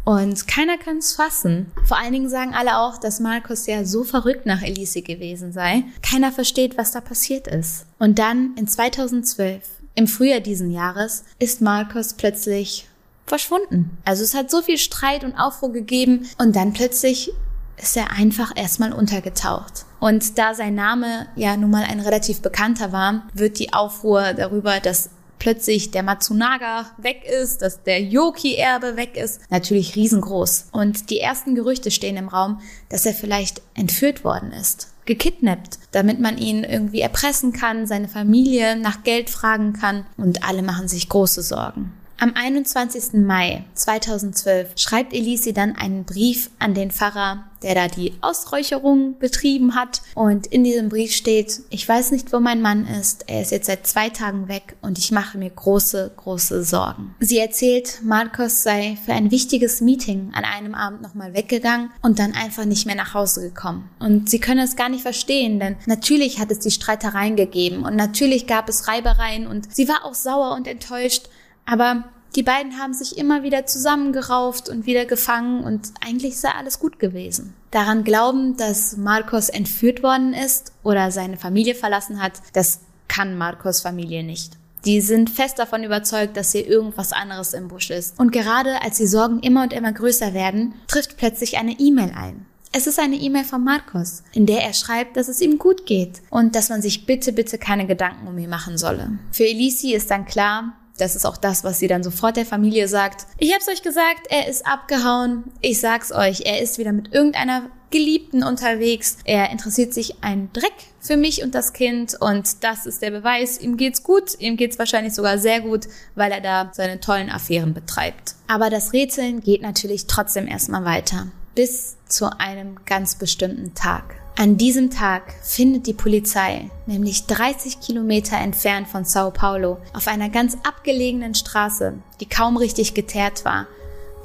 Und 0.05 0.49
keiner 0.49 0.79
kann 0.79 0.99
es 0.99 1.15
fassen. 1.15 1.71
Vor 1.85 1.99
allen 1.99 2.13
Dingen 2.13 2.29
sagen 2.29 2.55
alle 2.55 2.79
auch, 2.79 2.99
dass 2.99 3.21
Markus 3.21 3.67
ja 3.67 3.85
so 3.85 4.03
verrückt 4.03 4.47
nach 4.47 4.63
Elise 4.63 5.03
gewesen 5.03 5.53
sei. 5.53 5.85
Keiner 6.03 6.33
versteht, 6.33 6.77
was 6.77 6.91
da 6.93 7.01
passiert 7.01 7.47
ist. 7.47 7.87
Und 7.99 8.19
dann 8.19 8.55
in 8.57 8.67
2012, 8.67 9.63
im 9.95 10.09
Frühjahr 10.09 10.41
diesen 10.41 10.71
Jahres, 10.71 11.25
ist 11.39 11.61
Markus 11.61 12.15
plötzlich 12.15 12.89
verschwunden. 13.27 13.97
Also 14.05 14.25
es 14.25 14.35
hat 14.35 14.51
so 14.51 14.63
viel 14.63 14.79
Streit 14.79 15.23
und 15.25 15.37
Aufruhr 15.37 15.73
gegeben 15.73 16.29
und 16.39 16.57
dann 16.57 16.73
plötzlich 16.73 17.33
ist 17.77 17.97
er 17.97 18.13
einfach 18.13 18.53
erstmal 18.55 18.93
untergetaucht. 18.93 19.87
Und 20.01 20.39
da 20.39 20.55
sein 20.55 20.75
Name 20.75 21.27
ja 21.37 21.57
nun 21.57 21.71
mal 21.71 21.85
ein 21.85 22.01
relativ 22.01 22.43
bekannter 22.43 22.93
war, 22.93 23.23
wird 23.35 23.59
die 23.59 23.73
Aufruhr 23.73 24.35
darüber, 24.35 24.81
dass 24.81 25.11
plötzlich 25.43 25.91
der 25.91 26.05
Matsunaga 26.05 26.87
weg 26.99 27.25
ist, 27.25 27.63
dass 27.63 27.83
der 27.83 28.01
Yoki-Erbe 28.01 28.97
weg 28.97 29.17
ist, 29.17 29.41
natürlich 29.51 29.97
riesengroß. 29.97 30.69
Und 30.71 31.11
die 31.11 31.19
ersten 31.19 31.57
Gerüchte 31.57 31.91
stehen 31.91 32.17
im 32.17 32.29
Raum, 32.29 32.61
dass 32.91 33.07
er 33.07 33.13
vielleicht 33.13 33.61
entführt 33.75 34.23
worden 34.25 34.53
ist 34.53 34.89
gekidnappt, 35.05 35.81
damit 35.91 36.21
man 36.21 36.39
ihn 36.39 36.63
irgendwie 36.63 37.01
erpressen 37.01 37.53
kann, 37.53 37.89
seine 37.89 38.07
Familie 38.07 38.77
nach 38.77 39.03
Geld 39.03 39.31
fragen 39.31 39.73
kann 39.73 40.07
und 40.17 40.45
alle 40.45 40.63
machen 40.63 40.87
sich 40.87 41.09
große 41.09 41.43
Sorgen. 41.43 41.93
Am 42.19 42.33
21. 42.35 43.15
Mai 43.15 43.65
2012 43.75 44.75
schreibt 44.77 45.13
Elisi 45.13 45.53
dann 45.53 45.77
einen 45.77 46.05
Brief 46.05 46.51
an 46.59 46.75
den 46.75 46.91
Pfarrer, 46.91 47.45
der 47.63 47.75
da 47.75 47.89
die 47.89 48.15
Ausräucherung 48.21 49.19
betrieben 49.19 49.75
hat. 49.75 50.03
Und 50.15 50.47
in 50.47 50.65
diesem 50.65 50.89
Brief 50.89 51.13
steht, 51.13 51.61
ich 51.71 51.89
weiß 51.89 52.11
nicht, 52.13 52.33
wo 52.33 52.41
mein 52.41 52.63
Mann 52.63 52.87
ist. 52.87 53.25
Er 53.29 53.43
ist 53.43 53.51
jetzt 53.51 53.67
seit 53.67 53.87
zwei 53.87 54.09
Tagen 54.09 54.49
weg 54.49 54.77
und 54.83 54.99
ich 54.99 55.11
mache 55.11 55.39
mir 55.39 55.51
große, 55.51 56.13
große 56.17 56.65
Sorgen. 56.65 57.15
Sie 57.21 57.39
erzählt, 57.39 58.01
Marcos 58.03 58.63
sei 58.63 58.97
für 59.05 59.13
ein 59.13 59.31
wichtiges 59.31 59.81
Meeting 59.81 60.33
an 60.35 60.45
einem 60.45 60.75
Abend 60.75 61.03
nochmal 61.03 61.35
weggegangen 61.35 61.91
und 62.03 62.19
dann 62.19 62.35
einfach 62.35 62.65
nicht 62.65 62.87
mehr 62.87 62.97
nach 62.97 63.15
Hause 63.15 63.43
gekommen. 63.43 63.89
Und 63.99 64.31
sie 64.31 64.39
können 64.39 64.61
es 64.61 64.77
gar 64.77 64.89
nicht 64.89 65.03
verstehen, 65.03 65.59
denn 65.59 65.77
natürlich 65.87 66.39
hat 66.39 66.51
es 66.51 66.59
die 66.61 66.71
Streitereien 66.71 67.37
gegeben 67.37 67.85
und 67.85 67.97
natürlich 67.97 68.47
gab 68.47 68.69
es 68.69 68.89
Reibereien 68.89 69.47
und 69.47 69.75
sie 69.75 69.89
war 69.89 70.05
auch 70.05 70.15
sauer 70.15 70.55
und 70.55 70.67
enttäuscht. 70.67 71.29
Aber 71.73 72.05
die 72.37 72.43
beiden 72.43 72.79
haben 72.79 72.93
sich 72.93 73.17
immer 73.17 73.45
wieder 73.45 73.65
zusammengerauft 73.65 74.69
und 74.69 74.85
wieder 74.85 75.07
gefangen 75.07 75.65
und 75.65 75.91
eigentlich 76.07 76.39
sei 76.39 76.51
alles 76.51 76.79
gut 76.79 76.99
gewesen. 76.99 77.55
Daran 77.71 78.05
glauben, 78.05 78.59
dass 78.59 78.99
Marcos 78.99 79.49
entführt 79.49 80.03
worden 80.03 80.35
ist 80.35 80.73
oder 80.83 81.11
seine 81.11 81.39
Familie 81.39 81.75
verlassen 81.75 82.23
hat, 82.23 82.43
das 82.53 82.81
kann 83.09 83.39
Marcos 83.39 83.81
Familie 83.81 84.23
nicht. 84.23 84.53
Die 84.85 85.01
sind 85.01 85.31
fest 85.31 85.59
davon 85.59 85.83
überzeugt, 85.83 86.37
dass 86.37 86.53
hier 86.53 86.67
irgendwas 86.67 87.15
anderes 87.15 87.55
im 87.55 87.69
Busch 87.69 87.89
ist. 87.89 88.21
Und 88.21 88.33
gerade 88.33 88.83
als 88.83 88.99
die 88.99 89.07
Sorgen 89.07 89.41
immer 89.41 89.63
und 89.63 89.73
immer 89.73 89.95
größer 89.95 90.35
werden, 90.35 90.75
trifft 90.89 91.17
plötzlich 91.17 91.57
eine 91.57 91.79
E-Mail 91.79 92.13
ein. 92.15 92.45
Es 92.73 92.87
ist 92.87 92.99
eine 92.99 93.17
E-Mail 93.17 93.45
von 93.45 93.65
Marcos, 93.65 94.25
in 94.33 94.45
der 94.45 94.63
er 94.63 94.75
schreibt, 94.75 95.17
dass 95.17 95.29
es 95.29 95.41
ihm 95.41 95.57
gut 95.57 95.87
geht 95.87 96.21
und 96.29 96.55
dass 96.55 96.69
man 96.69 96.83
sich 96.83 97.07
bitte, 97.07 97.33
bitte 97.33 97.57
keine 97.57 97.87
Gedanken 97.87 98.27
um 98.27 98.37
ihn 98.37 98.51
machen 98.51 98.77
solle. 98.77 99.19
Für 99.31 99.45
Elisi 99.45 99.95
ist 99.95 100.11
dann 100.11 100.27
klar, 100.27 100.75
das 100.99 101.17
ist 101.17 101.25
auch 101.25 101.37
das, 101.37 101.65
was 101.65 101.79
sie 101.79 101.89
dann 101.89 102.03
sofort 102.03 102.37
der 102.37 102.47
Familie 102.47 102.89
sagt. 102.89 103.27
Ich 103.39 103.53
hab's 103.55 103.69
euch 103.69 103.83
gesagt, 103.83 104.27
er 104.29 104.49
ist 104.49 104.67
abgehauen. 104.67 105.45
Ich 105.61 105.81
sag's 105.81 106.13
euch, 106.13 106.43
er 106.45 106.61
ist 106.61 106.79
wieder 106.79 106.93
mit 106.93 107.13
irgendeiner 107.13 107.71
Geliebten 107.91 108.43
unterwegs. 108.43 109.19
Er 109.25 109.51
interessiert 109.51 109.95
sich 109.95 110.23
ein 110.23 110.51
Dreck 110.53 110.73
für 111.01 111.17
mich 111.17 111.43
und 111.43 111.55
das 111.55 111.73
Kind 111.73 112.17
und 112.21 112.65
das 112.65 112.87
ist 112.87 113.03
der 113.03 113.11
Beweis. 113.11 113.59
Ihm 113.61 113.77
geht's 113.77 114.03
gut, 114.03 114.39
ihm 114.39 114.57
geht's 114.57 114.79
wahrscheinlich 114.79 115.15
sogar 115.15 115.39
sehr 115.39 115.61
gut, 115.61 115.89
weil 116.15 116.33
er 116.33 116.41
da 116.41 116.71
seine 116.73 117.01
tollen 117.01 117.31
Affären 117.31 117.75
betreibt. 117.75 118.35
Aber 118.49 118.71
das 118.71 118.93
Rätseln 118.93 119.41
geht 119.41 119.63
natürlich 119.63 120.07
trotzdem 120.07 120.49
erstmal 120.49 120.85
weiter. 120.85 121.29
Bis 121.55 121.97
zu 122.09 122.39
einem 122.39 122.77
ganz 122.87 123.15
bestimmten 123.15 123.75
Tag. 123.75 124.22
An 124.35 124.57
diesem 124.57 124.91
Tag 124.91 125.35
findet 125.43 125.87
die 125.87 125.93
Polizei, 125.93 126.71
nämlich 126.87 127.27
30 127.27 127.81
Kilometer 127.81 128.39
entfernt 128.39 128.89
von 128.89 129.05
Sao 129.05 129.31
Paulo, 129.31 129.79
auf 129.93 130.09
einer 130.09 130.31
ganz 130.31 130.57
abgelegenen 130.67 131.35
Straße, 131.35 131.95
die 132.21 132.27
kaum 132.27 132.57
richtig 132.57 132.95
geteert 132.95 133.45
war, 133.45 133.67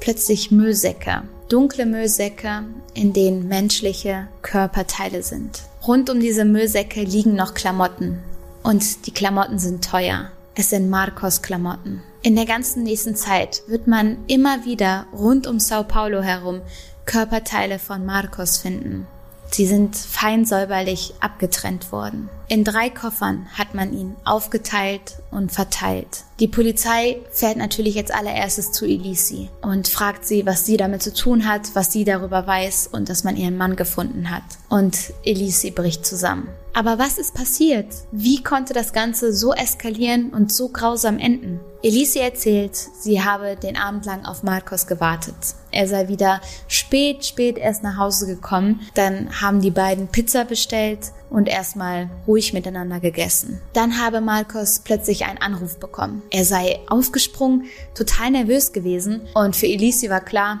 plötzlich 0.00 0.50
Müllsäcke. 0.50 1.22
Dunkle 1.48 1.86
Müllsäcke, 1.86 2.64
in 2.94 3.12
denen 3.12 3.48
menschliche 3.48 4.28
Körperteile 4.42 5.22
sind. 5.22 5.62
Rund 5.86 6.10
um 6.10 6.20
diese 6.20 6.44
Müllsäcke 6.44 7.02
liegen 7.02 7.34
noch 7.34 7.54
Klamotten. 7.54 8.18
Und 8.62 9.06
die 9.06 9.12
Klamotten 9.12 9.58
sind 9.58 9.84
teuer. 9.84 10.30
Es 10.54 10.70
sind 10.70 10.90
Marcos 10.90 11.42
Klamotten. 11.42 12.02
In 12.22 12.34
der 12.34 12.46
ganzen 12.46 12.82
nächsten 12.82 13.14
Zeit 13.14 13.62
wird 13.68 13.86
man 13.86 14.18
immer 14.26 14.64
wieder 14.64 15.06
rund 15.12 15.46
um 15.46 15.60
Sao 15.60 15.84
Paulo 15.84 16.20
herum 16.22 16.60
Körperteile 17.04 17.78
von 17.78 18.04
Marcos 18.04 18.58
finden. 18.58 19.06
Sie 19.50 19.66
sind 19.66 19.96
fein 19.96 20.44
säuberlich 20.44 21.14
abgetrennt 21.20 21.90
worden. 21.92 22.28
In 22.50 22.64
drei 22.64 22.88
Koffern 22.88 23.46
hat 23.58 23.74
man 23.74 23.92
ihn 23.92 24.16
aufgeteilt 24.24 25.16
und 25.30 25.52
verteilt. 25.52 26.24
Die 26.40 26.48
Polizei 26.48 27.18
fährt 27.30 27.58
natürlich 27.58 27.94
jetzt 27.94 28.14
allererstes 28.14 28.72
zu 28.72 28.86
Elisi 28.86 29.50
und 29.60 29.86
fragt 29.86 30.24
sie, 30.24 30.46
was 30.46 30.64
sie 30.64 30.78
damit 30.78 31.02
zu 31.02 31.12
tun 31.12 31.46
hat, 31.46 31.74
was 31.74 31.92
sie 31.92 32.04
darüber 32.04 32.46
weiß 32.46 32.88
und 32.90 33.10
dass 33.10 33.22
man 33.22 33.36
ihren 33.36 33.58
Mann 33.58 33.76
gefunden 33.76 34.30
hat. 34.30 34.44
Und 34.70 34.96
Elisi 35.24 35.70
bricht 35.72 36.06
zusammen. 36.06 36.48
Aber 36.72 36.98
was 36.98 37.18
ist 37.18 37.34
passiert? 37.34 37.92
Wie 38.12 38.42
konnte 38.42 38.72
das 38.72 38.94
Ganze 38.94 39.34
so 39.34 39.52
eskalieren 39.52 40.30
und 40.30 40.50
so 40.50 40.68
grausam 40.68 41.18
enden? 41.18 41.60
Elise 41.82 42.20
erzählt, 42.20 42.76
sie 42.76 43.22
habe 43.22 43.56
den 43.56 43.76
Abend 43.76 44.06
lang 44.06 44.24
auf 44.24 44.42
Marcos 44.42 44.86
gewartet. 44.86 45.34
Er 45.70 45.86
sei 45.86 46.08
wieder 46.08 46.40
spät, 46.66 47.26
spät 47.26 47.58
erst 47.58 47.82
nach 47.82 47.98
Hause 47.98 48.26
gekommen. 48.26 48.80
Dann 48.94 49.40
haben 49.40 49.60
die 49.60 49.70
beiden 49.70 50.08
Pizza 50.08 50.44
bestellt 50.44 51.12
und 51.30 51.48
erstmal 51.48 52.10
ruhig 52.26 52.52
miteinander 52.52 53.00
gegessen. 53.00 53.60
Dann 53.72 54.00
habe 54.00 54.20
Marcos 54.20 54.80
plötzlich 54.80 55.24
einen 55.24 55.38
Anruf 55.38 55.78
bekommen. 55.78 56.22
Er 56.30 56.44
sei 56.44 56.80
aufgesprungen, 56.88 57.64
total 57.94 58.30
nervös 58.30 58.72
gewesen 58.72 59.22
und 59.34 59.56
für 59.56 59.66
Elise 59.66 60.10
war 60.10 60.20
klar, 60.20 60.60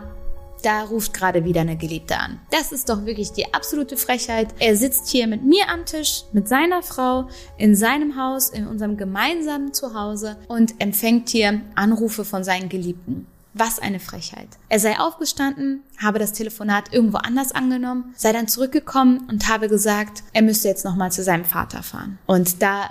da 0.62 0.82
ruft 0.82 1.14
gerade 1.14 1.44
wieder 1.44 1.60
eine 1.60 1.76
Geliebte 1.76 2.18
an. 2.18 2.40
Das 2.50 2.72
ist 2.72 2.88
doch 2.88 3.06
wirklich 3.06 3.32
die 3.32 3.54
absolute 3.54 3.96
Frechheit. 3.96 4.48
Er 4.58 4.76
sitzt 4.76 5.08
hier 5.08 5.26
mit 5.26 5.44
mir 5.44 5.68
am 5.68 5.84
Tisch, 5.84 6.24
mit 6.32 6.48
seiner 6.48 6.82
Frau, 6.82 7.28
in 7.56 7.76
seinem 7.76 8.16
Haus, 8.16 8.50
in 8.50 8.66
unserem 8.66 8.96
gemeinsamen 8.96 9.72
Zuhause 9.72 10.36
und 10.48 10.80
empfängt 10.80 11.28
hier 11.28 11.60
Anrufe 11.74 12.24
von 12.24 12.42
seinen 12.42 12.68
Geliebten. 12.68 13.26
Was 13.58 13.80
eine 13.80 13.98
Frechheit. 13.98 14.48
Er 14.68 14.78
sei 14.78 15.00
aufgestanden, 15.00 15.82
habe 16.00 16.20
das 16.20 16.32
Telefonat 16.32 16.92
irgendwo 16.92 17.16
anders 17.16 17.50
angenommen, 17.50 18.14
sei 18.16 18.32
dann 18.32 18.46
zurückgekommen 18.46 19.26
und 19.28 19.48
habe 19.48 19.68
gesagt, 19.68 20.22
er 20.32 20.42
müsste 20.42 20.68
jetzt 20.68 20.84
nochmal 20.84 21.10
zu 21.10 21.24
seinem 21.24 21.44
Vater 21.44 21.82
fahren. 21.82 22.20
Und 22.26 22.62
da 22.62 22.88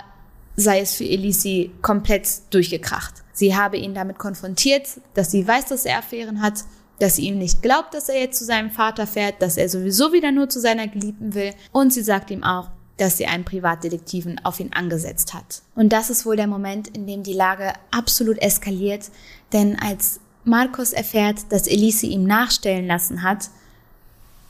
sei 0.56 0.80
es 0.80 0.94
für 0.94 1.04
Elisi 1.04 1.70
komplett 1.80 2.28
durchgekracht. 2.50 3.14
Sie 3.32 3.56
habe 3.56 3.78
ihn 3.78 3.94
damit 3.94 4.18
konfrontiert, 4.18 4.88
dass 5.14 5.30
sie 5.30 5.48
weiß, 5.48 5.66
dass 5.66 5.86
er 5.86 5.98
Affären 5.98 6.42
hat, 6.42 6.64
dass 6.98 7.16
sie 7.16 7.28
ihm 7.28 7.38
nicht 7.38 7.62
glaubt, 7.62 7.94
dass 7.94 8.10
er 8.10 8.20
jetzt 8.20 8.38
zu 8.38 8.44
seinem 8.44 8.70
Vater 8.70 9.06
fährt, 9.06 9.40
dass 9.40 9.56
er 9.56 9.70
sowieso 9.70 10.12
wieder 10.12 10.32
nur 10.32 10.50
zu 10.50 10.60
seiner 10.60 10.86
Geliebten 10.86 11.32
will. 11.32 11.54
Und 11.72 11.94
sie 11.94 12.02
sagt 12.02 12.30
ihm 12.30 12.44
auch, 12.44 12.68
dass 12.98 13.16
sie 13.16 13.26
einen 13.26 13.44
Privatdetektiven 13.44 14.44
auf 14.44 14.60
ihn 14.60 14.72
angesetzt 14.74 15.32
hat. 15.32 15.62
Und 15.74 15.92
das 15.94 16.10
ist 16.10 16.26
wohl 16.26 16.36
der 16.36 16.48
Moment, 16.48 16.88
in 16.88 17.06
dem 17.06 17.22
die 17.22 17.32
Lage 17.32 17.72
absolut 17.90 18.38
eskaliert, 18.38 19.10
denn 19.52 19.78
als 19.78 20.20
Markus 20.44 20.92
erfährt, 20.92 21.50
dass 21.50 21.66
Elise 21.66 22.06
ihm 22.06 22.24
nachstellen 22.24 22.86
lassen 22.86 23.22
hat, 23.22 23.50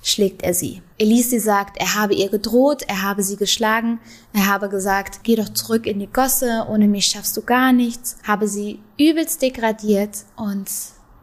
schlägt 0.03 0.43
er 0.43 0.55
sie. 0.55 0.83
Elise 0.99 1.41
sagt, 1.41 1.79
er 1.79 1.95
habe 1.95 2.15
ihr 2.15 2.29
gedroht, 2.29 2.83
er 2.87 3.03
habe 3.03 3.23
sie 3.23 3.37
geschlagen, 3.37 4.01
er 4.33 4.47
habe 4.47 4.69
gesagt, 4.69 5.21
geh 5.23 5.37
doch 5.37 5.49
zurück 5.51 5.87
in 5.87 5.99
die 5.99 6.07
Gosse, 6.07 6.67
ohne 6.69 6.89
mich 6.89 7.07
schaffst 7.07 7.37
du 7.37 7.43
gar 7.43 7.73
nichts, 7.73 8.17
habe 8.27 8.49
sie 8.49 8.81
übelst 8.99 9.43
degradiert 9.43 10.25
und 10.37 10.71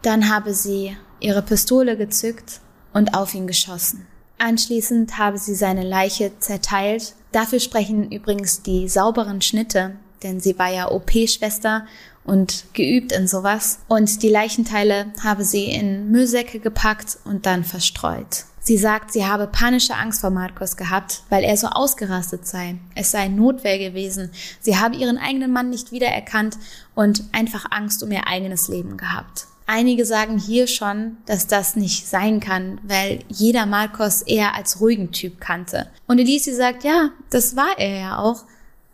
dann 0.02 0.30
habe 0.30 0.54
sie 0.54 0.96
ihre 1.20 1.42
Pistole 1.42 1.98
gezückt 1.98 2.60
und 2.94 3.16
auf 3.16 3.34
ihn 3.34 3.48
geschossen. 3.48 4.06
Anschließend 4.38 5.18
habe 5.18 5.38
sie 5.38 5.56
seine 5.56 5.84
Leiche 5.84 6.32
zerteilt. 6.40 7.14
Dafür 7.32 7.60
sprechen 7.60 8.12
übrigens 8.12 8.62
die 8.62 8.88
sauberen 8.90 9.42
Schnitte, 9.42 9.96
denn 10.24 10.40
sie 10.40 10.58
war 10.60 10.72
ja 10.72 10.92
OP-Schwester 10.92 11.86
und 12.26 12.66
geübt 12.74 13.12
in 13.12 13.28
sowas. 13.28 13.80
Und 13.88 14.22
die 14.24 14.30
Leichenteile 14.30 15.08
habe 15.24 15.44
sie 15.44 15.66
in 15.66 16.12
Müllsäcke 16.12 16.60
gepackt 16.60 17.18
und 17.24 17.46
dann 17.46 17.64
verstreut. 17.64 18.46
Sie 18.60 18.80
sagt, 18.80 19.14
sie 19.14 19.24
habe 19.24 19.46
panische 19.46 19.94
Angst 19.94 20.22
vor 20.22 20.32
Marcos 20.32 20.76
gehabt, 20.76 21.22
weil 21.30 21.44
er 21.44 21.56
so 21.56 21.68
ausgerastet 21.68 22.48
sei. 22.48 22.78
Es 22.96 23.12
sei 23.12 23.28
Notwehr 23.28 23.78
gewesen. 23.78 24.32
Sie 24.60 24.76
habe 24.76 24.96
ihren 24.96 25.20
eigenen 25.20 25.54
Mann 25.54 25.70
nicht 25.70 25.92
wiedererkannt 25.92 26.58
und 26.96 27.26
einfach 27.32 27.68
Angst 27.70 28.02
um 28.02 28.12
ihr 28.12 28.28
eigenes 28.28 28.68
Leben 28.68 28.98
gehabt. 28.98 29.46
Einige 29.68 30.04
sagen 30.04 30.40
hier 30.40 30.66
schon, 30.66 31.18
dass 31.28 31.46
das 31.46 31.76
nicht 31.76 32.08
sein 32.08 32.40
kann, 32.40 32.80
weil 32.84 33.20
jeder 33.30 33.68
Marcos 33.68 34.24
eher 34.24 34.56
als 34.56 34.80
ruhigen 34.80 35.12
Typ 35.12 35.40
kannte. 35.40 35.88
Und 36.08 36.18
Elise 36.18 36.56
sagt, 36.56 36.84
ja, 36.84 37.12
das 37.30 37.56
war 37.56 37.78
er 37.78 38.00
ja 38.00 38.18
auch, 38.18 38.46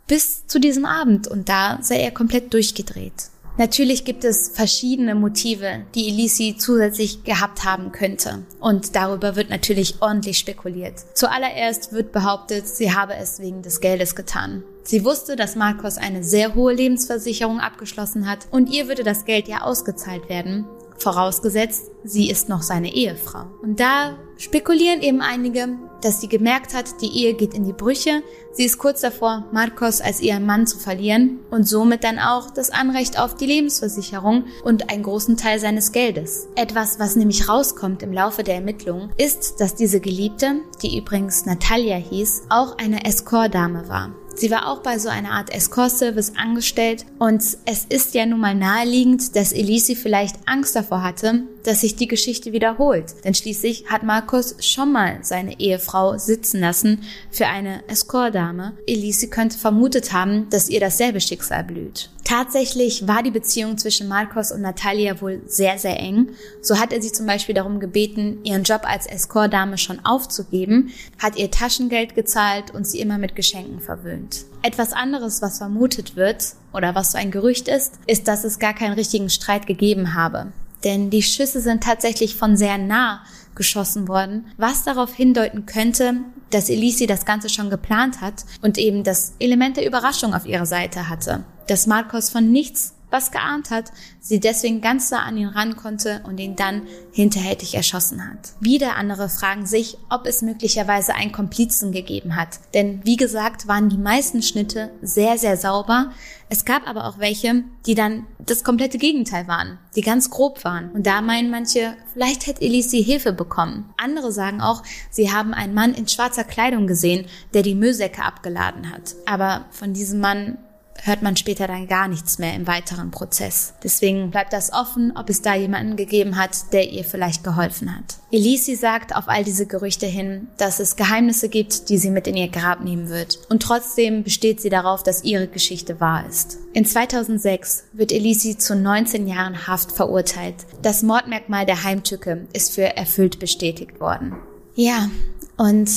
bis 0.08 0.48
zu 0.48 0.60
diesem 0.60 0.86
Abend 0.86 1.28
und 1.28 1.50
da 1.50 1.80
sei 1.82 2.02
er 2.02 2.12
komplett 2.12 2.54
durchgedreht. 2.54 3.32
Natürlich 3.58 4.06
gibt 4.06 4.24
es 4.24 4.50
verschiedene 4.50 5.14
Motive, 5.14 5.84
die 5.94 6.08
Elisi 6.08 6.56
zusätzlich 6.58 7.24
gehabt 7.26 7.66
haben 7.66 7.92
könnte. 7.92 8.44
Und 8.60 8.96
darüber 8.96 9.36
wird 9.36 9.50
natürlich 9.50 10.02
ordentlich 10.02 10.38
spekuliert. 10.38 10.96
Zuallererst 11.14 11.92
wird 11.92 12.12
behauptet, 12.12 12.68
sie 12.68 12.94
habe 12.94 13.16
es 13.16 13.40
wegen 13.40 13.62
des 13.62 13.82
Geldes 13.82 14.16
getan. 14.16 14.64
Sie 14.84 15.04
wusste, 15.06 15.36
dass 15.36 15.56
Marcos 15.56 15.98
eine 15.98 16.24
sehr 16.24 16.56
hohe 16.56 16.74
Lebensversicherung 16.74 17.60
abgeschlossen 17.60 18.28
hat 18.28 18.48
und 18.52 18.70
ihr 18.70 18.88
würde 18.88 19.04
das 19.04 19.26
Geld 19.26 19.48
ja 19.48 19.62
ausgezahlt 19.62 20.28
werden, 20.30 20.66
vorausgesetzt, 21.02 21.92
sie 22.04 22.30
ist 22.30 22.50
noch 22.50 22.62
seine 22.62 22.94
Ehefrau. 22.94 23.46
Und 23.62 23.80
da 23.80 24.18
spekulieren 24.38 25.02
eben 25.02 25.22
einige, 25.22 25.78
dass 26.02 26.20
sie 26.20 26.28
gemerkt 26.28 26.74
hat, 26.74 27.02
die 27.02 27.16
Ehe 27.16 27.34
geht 27.36 27.54
in 27.54 27.64
die 27.64 27.74
Brüche, 27.74 28.24
sie 28.54 28.66
ist 28.66 28.78
kurz 28.78 29.02
davor, 29.02 29.46
Marcos 29.52 30.02
als 30.02 30.20
ihren 30.20 30.46
Mann 30.46 30.66
zu 30.66 30.80
verlieren 30.80 31.40
und 31.52 31.68
somit 31.68 32.04
dann 32.04 32.18
auch 32.18 32.50
das 32.50 32.72
Anrecht 32.72 33.20
auf 33.20 33.36
die 33.36 33.46
Lebensversicherung 33.46 34.46
und 34.64 34.90
einen 34.90 35.04
großen 35.04 35.38
Teil 35.38 35.60
seines 35.60 35.92
Geldes. 35.92 36.48
Etwas, 36.56 37.00
was 37.00 37.16
nämlich 37.16 37.48
rauskommt 37.48 38.02
im 38.02 38.14
Laufe 38.14 38.44
der 38.44 38.56
Ermittlungen, 38.56 39.12
ist, 39.18 39.60
dass 39.60 39.76
diese 39.76 40.00
Geliebte, 40.00 40.62
die 40.82 40.98
übrigens 40.98 41.46
Natalia 41.46 41.98
hieß, 41.98 42.44
auch 42.50 42.78
eine 42.78 43.06
Escort-Dame 43.06 43.88
war. 43.88 44.16
Sie 44.36 44.50
war 44.50 44.68
auch 44.68 44.80
bei 44.80 44.98
so 44.98 45.10
einer 45.10 45.32
Art 45.32 45.54
Escort-Service 45.54 46.34
angestellt. 46.36 47.06
Und 47.20 47.42
es 47.66 47.86
ist 47.90 48.14
ja 48.14 48.26
nun 48.26 48.40
mal 48.40 48.56
naheliegend, 48.56 49.36
dass 49.36 49.52
Elise 49.52 49.96
vielleicht 49.96 50.36
Angst 50.46 50.76
davor 50.76 51.04
hatte, 51.04 51.44
dass 51.64 51.82
sich 51.82 51.96
die 51.96 52.08
Geschichte 52.08 52.52
wiederholt. 52.52 53.16
Denn 53.24 53.34
schließlich 53.34 53.86
hat 53.88 54.04
Markus 54.04 54.56
schon 54.60 54.92
mal 54.92 55.20
seine 55.22 55.60
Ehefrau 55.60 56.18
sitzen 56.18 56.60
lassen 56.60 57.04
für 57.30 57.48
eine 57.48 57.88
Escort-Dame. 57.88 58.74
Elise 58.88 59.28
könnte 59.28 59.58
vermutet 59.58 60.14
haben, 60.14 60.50
dass 60.50 60.70
ihr 60.70 60.80
dasselbe 60.80 61.22
Schicksal 61.22 61.64
blüht. 61.64 62.10
Tatsächlich 62.24 63.08
war 63.08 63.24
die 63.24 63.32
Beziehung 63.32 63.78
zwischen 63.78 64.08
Marcos 64.08 64.52
und 64.52 64.62
Natalia 64.62 65.20
wohl 65.20 65.42
sehr, 65.48 65.78
sehr 65.78 66.00
eng. 66.00 66.30
So 66.62 66.80
hat 66.80 66.94
er 66.94 67.02
sie 67.02 67.12
zum 67.12 67.26
Beispiel 67.26 67.56
darum 67.56 67.80
gebeten, 67.80 68.40
ihren 68.44 68.64
Job 68.64 68.82
als 68.84 69.06
Escort-Dame 69.06 69.78
schon 69.78 70.00
aufzugeben, 70.06 70.92
hat 71.20 71.36
ihr 71.36 71.52
Taschengeld 71.52 72.16
gezahlt 72.16 72.72
und 72.74 72.88
sie 72.88 73.02
immer 73.02 73.18
mit 73.18 73.36
Geschenken 73.36 73.82
verwöhnt. 73.82 74.46
Etwas 74.62 74.94
anderes, 74.94 75.42
was 75.42 75.58
vermutet 75.58 76.16
wird 76.16 76.54
oder 76.72 76.96
was 76.96 77.12
so 77.12 77.18
ein 77.18 77.32
Gerücht 77.32 77.68
ist, 77.68 77.96
ist, 78.08 78.28
dass 78.28 78.44
es 78.44 78.60
gar 78.60 78.74
keinen 78.74 78.94
richtigen 78.94 79.30
Streit 79.30 79.68
gegeben 79.68 80.14
habe. 80.14 80.54
Denn 80.84 81.10
die 81.10 81.24
Schüsse 81.24 81.62
sind 81.62 81.84
tatsächlich 81.84 82.36
von 82.36 82.58
sehr 82.58 82.78
nah 82.78 83.22
geschossen 83.56 84.08
worden, 84.08 84.48
was 84.58 84.84
darauf 84.84 85.14
hindeuten 85.14 85.66
könnte, 85.66 86.16
dass 86.50 86.70
Elise 86.70 87.08
das 87.08 87.26
Ganze 87.26 87.50
schon 87.50 87.70
geplant 87.70 88.22
hat 88.22 88.46
und 88.62 88.78
eben 88.78 89.04
das 89.04 89.34
Element 89.40 89.78
der 89.78 89.86
Überraschung 89.86 90.34
auf 90.34 90.46
ihrer 90.46 90.66
Seite 90.66 91.10
hatte. 91.10 91.44
Dass 91.68 91.88
Marcos 91.88 92.30
von 92.30 92.52
nichts 92.52 92.94
was 93.12 93.32
geahnt 93.32 93.70
hat, 93.70 93.92
sie 94.20 94.40
deswegen 94.40 94.82
ganz 94.82 95.12
nah 95.12 95.24
an 95.24 95.38
ihn 95.38 95.48
ran 95.48 95.76
konnte 95.76 96.22
und 96.26 96.40
ihn 96.40 96.56
dann 96.56 96.84
hinterhältig 97.12 97.76
erschossen 97.76 98.28
hat. 98.28 98.54
Wieder 98.60 98.96
andere 98.96 99.30
fragen 99.30 99.66
sich, 99.66 99.98
ob 100.10 100.26
es 100.26 100.42
möglicherweise 100.42 101.14
einen 101.14 101.32
Komplizen 101.32 101.92
gegeben 101.92 102.36
hat. 102.36 102.60
Denn 102.74 103.02
wie 103.04 103.18
gesagt, 103.18 103.68
waren 103.68 103.90
die 103.90 103.98
meisten 103.98 104.42
Schnitte 104.42 104.92
sehr, 105.02 105.38
sehr 105.38 105.58
sauber. 105.58 106.12
Es 106.50 106.66
gab 106.66 106.88
aber 106.88 107.06
auch 107.06 107.20
welche, 107.20 107.64
die 107.86 107.96
dann 107.96 108.26
das 108.40 108.64
komplette 108.64 108.98
Gegenteil 108.98 109.48
waren, 109.48 109.78
die 109.96 110.02
ganz 110.02 110.30
grob 110.30 110.64
waren. 110.64 110.92
Und 110.92 111.08
da 111.08 111.22
meinen 111.22 111.50
manche, 111.50 111.96
vielleicht 112.14 112.48
hätte 112.48 112.62
Elise 112.62 112.98
Hilfe 112.98 113.34
bekommen. 113.34 113.94
Andere 113.98 114.32
sagen 114.32 114.62
auch, 114.62 114.84
sie 115.10 115.32
haben 115.32 115.54
einen 115.54 115.74
Mann 115.74 115.94
in 115.94 116.08
schwarzer 116.08 116.44
Kleidung 116.44 116.88
gesehen, 116.88 117.26
der 117.54 117.62
die 117.62 117.76
Müllsäcke 117.76 118.24
abgeladen 118.24 118.92
hat. 118.92 119.16
Aber 119.26 119.66
von 119.72 119.94
diesem 119.94 120.20
Mann 120.20 120.58
hört 121.04 121.22
man 121.22 121.36
später 121.36 121.68
dann 121.68 121.88
gar 121.88 122.08
nichts 122.08 122.40
mehr 122.40 122.54
im 122.54 122.68
weiteren 122.68 123.12
Prozess. 123.12 123.74
Deswegen 123.84 124.32
bleibt 124.32 124.54
das 124.54 124.72
offen, 124.72 125.14
ob 125.16 125.30
es 125.30 125.42
da 125.42 125.56
jemanden 125.56 125.96
gegeben 125.96 126.38
hat, 126.38 126.74
der 126.74 126.92
ihr 126.92 127.04
vielleicht 127.04 127.44
geholfen 127.44 127.96
hat. 127.96 128.18
Elisi 128.32 128.76
sagt 128.76 129.16
auf 129.16 129.28
all 129.28 129.44
diese 129.44 129.66
Gerüchte 129.66 130.06
hin, 130.06 130.48
dass 130.58 130.80
es 130.80 130.96
Geheimnisse 130.96 131.50
gibt, 131.50 131.90
die 131.90 131.98
sie 131.98 132.12
mit 132.12 132.28
in 132.28 132.38
ihr 132.38 132.50
Grab 132.50 132.82
nehmen 132.82 133.10
wird. 133.10 133.40
Und 133.50 133.64
trotzdem 133.64 134.24
besteht 134.24 134.62
sie 134.62 134.70
darauf, 134.70 135.04
dass 135.04 135.24
ihre 135.24 135.48
Geschichte 135.48 136.00
wahr 136.00 136.26
ist. 136.30 136.60
In 136.74 136.86
2006 136.86 137.86
wird 137.94 138.12
Elisi 138.12 138.58
zu 138.58 138.76
19 138.76 139.28
Jahren 139.28 139.68
Haft 139.68 139.92
verurteilt. 139.92 140.56
Das 140.82 141.04
Mordmerkmal 141.04 141.66
der 141.66 141.84
Heimtücke 141.84 142.48
ist 142.54 142.76
für 142.76 142.96
erfüllt 142.96 143.40
bestätigt 143.40 144.00
worden. 144.00 144.36
Ja, 144.76 145.10
und 145.58 145.90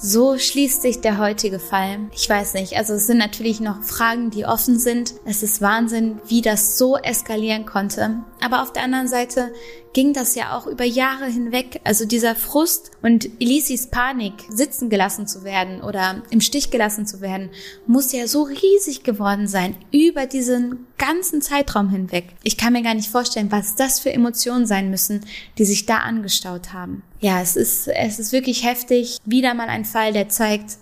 so 0.00 0.38
schließt 0.38 0.82
sich 0.82 1.00
der 1.00 1.18
heutige 1.18 1.58
Fall. 1.58 1.98
Ich 2.14 2.28
weiß 2.28 2.54
nicht, 2.54 2.76
also 2.76 2.94
es 2.94 3.06
sind 3.06 3.18
natürlich 3.18 3.60
noch 3.60 3.82
Fragen, 3.82 4.30
die 4.30 4.44
offen 4.44 4.78
sind. 4.78 5.14
Es 5.24 5.42
ist 5.42 5.60
Wahnsinn, 5.60 6.20
wie 6.26 6.42
das 6.42 6.78
so 6.78 6.96
eskalieren 6.96 7.66
konnte. 7.66 8.22
Aber 8.40 8.62
auf 8.62 8.72
der 8.72 8.84
anderen 8.84 9.08
Seite 9.08 9.52
ging 9.92 10.12
das 10.12 10.34
ja 10.34 10.56
auch 10.56 10.66
über 10.66 10.84
Jahre 10.84 11.26
hinweg. 11.26 11.80
Also 11.84 12.04
dieser 12.04 12.34
Frust 12.34 12.92
und 13.02 13.28
Elisis 13.40 13.88
Panik, 13.88 14.34
sitzen 14.48 14.90
gelassen 14.90 15.26
zu 15.26 15.44
werden 15.44 15.82
oder 15.82 16.22
im 16.30 16.40
Stich 16.40 16.70
gelassen 16.70 17.06
zu 17.06 17.20
werden, 17.20 17.50
muss 17.86 18.12
ja 18.12 18.26
so 18.26 18.42
riesig 18.42 19.02
geworden 19.02 19.48
sein 19.48 19.76
über 19.90 20.26
diesen 20.26 20.87
ganzen 20.98 21.40
Zeitraum 21.40 21.88
hinweg. 21.88 22.34
Ich 22.42 22.56
kann 22.56 22.72
mir 22.72 22.82
gar 22.82 22.94
nicht 22.94 23.08
vorstellen, 23.08 23.50
was 23.50 23.76
das 23.76 24.00
für 24.00 24.12
Emotionen 24.12 24.66
sein 24.66 24.90
müssen, 24.90 25.24
die 25.56 25.64
sich 25.64 25.86
da 25.86 25.98
angestaut 25.98 26.72
haben. 26.72 27.02
Ja, 27.20 27.40
es 27.40 27.56
ist, 27.56 27.88
es 27.88 28.18
ist 28.18 28.32
wirklich 28.32 28.64
heftig. 28.64 29.18
Wieder 29.24 29.54
mal 29.54 29.68
ein 29.68 29.84
Fall, 29.84 30.12
der 30.12 30.28
zeigt, 30.28 30.78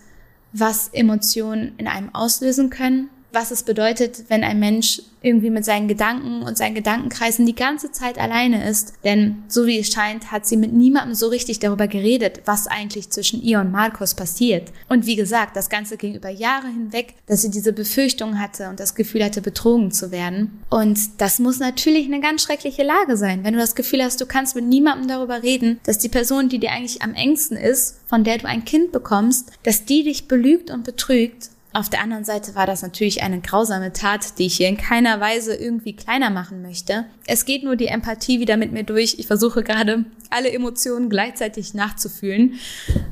was 0.52 0.88
Emotionen 0.88 1.74
in 1.76 1.86
einem 1.86 2.14
auslösen 2.14 2.70
können 2.70 3.10
was 3.36 3.50
es 3.50 3.62
bedeutet, 3.62 4.24
wenn 4.28 4.42
ein 4.42 4.58
Mensch 4.58 5.02
irgendwie 5.20 5.50
mit 5.50 5.64
seinen 5.64 5.88
Gedanken 5.88 6.42
und 6.42 6.56
seinen 6.56 6.74
Gedankenkreisen 6.74 7.44
die 7.44 7.54
ganze 7.54 7.92
Zeit 7.92 8.16
alleine 8.16 8.66
ist. 8.66 8.94
Denn 9.04 9.42
so 9.46 9.66
wie 9.66 9.78
es 9.78 9.92
scheint, 9.92 10.32
hat 10.32 10.46
sie 10.46 10.56
mit 10.56 10.72
niemandem 10.72 11.14
so 11.14 11.28
richtig 11.28 11.58
darüber 11.58 11.86
geredet, 11.86 12.40
was 12.46 12.66
eigentlich 12.66 13.10
zwischen 13.10 13.42
ihr 13.42 13.60
und 13.60 13.72
Markus 13.72 14.14
passiert. 14.14 14.72
Und 14.88 15.04
wie 15.04 15.16
gesagt, 15.16 15.54
das 15.54 15.68
Ganze 15.68 15.98
ging 15.98 16.14
über 16.14 16.30
Jahre 16.30 16.68
hinweg, 16.68 17.14
dass 17.26 17.42
sie 17.42 17.50
diese 17.50 17.74
Befürchtung 17.74 18.40
hatte 18.40 18.70
und 18.70 18.80
das 18.80 18.94
Gefühl 18.94 19.22
hatte, 19.22 19.42
betrogen 19.42 19.90
zu 19.90 20.10
werden. 20.10 20.62
Und 20.70 21.20
das 21.20 21.38
muss 21.38 21.58
natürlich 21.58 22.06
eine 22.06 22.20
ganz 22.20 22.42
schreckliche 22.42 22.84
Lage 22.84 23.18
sein, 23.18 23.44
wenn 23.44 23.52
du 23.52 23.60
das 23.60 23.74
Gefühl 23.74 24.02
hast, 24.02 24.18
du 24.20 24.26
kannst 24.26 24.56
mit 24.56 24.64
niemandem 24.64 25.08
darüber 25.08 25.42
reden, 25.42 25.78
dass 25.84 25.98
die 25.98 26.08
Person, 26.08 26.48
die 26.48 26.58
dir 26.58 26.70
eigentlich 26.70 27.02
am 27.02 27.12
engsten 27.12 27.58
ist, 27.58 27.98
von 28.06 28.24
der 28.24 28.38
du 28.38 28.46
ein 28.46 28.64
Kind 28.64 28.92
bekommst, 28.92 29.50
dass 29.62 29.84
die 29.84 30.04
dich 30.04 30.26
belügt 30.26 30.70
und 30.70 30.84
betrügt 30.84 31.50
Auf 31.76 31.90
der 31.90 32.00
anderen 32.00 32.24
Seite 32.24 32.54
war 32.54 32.66
das 32.66 32.80
natürlich 32.80 33.22
eine 33.22 33.38
grausame 33.38 33.92
Tat, 33.92 34.38
die 34.38 34.46
ich 34.46 34.56
hier 34.56 34.66
in 34.66 34.78
keiner 34.78 35.20
Weise 35.20 35.54
irgendwie 35.54 35.94
kleiner 35.94 36.30
machen 36.30 36.62
möchte. 36.62 37.04
Es 37.26 37.44
geht 37.44 37.64
nur 37.64 37.76
die 37.76 37.88
Empathie 37.88 38.40
wieder 38.40 38.56
mit 38.56 38.72
mir 38.72 38.82
durch. 38.82 39.16
Ich 39.18 39.26
versuche 39.26 39.62
gerade 39.62 40.06
alle 40.30 40.50
Emotionen 40.50 41.10
gleichzeitig 41.10 41.74
nachzufühlen. 41.74 42.54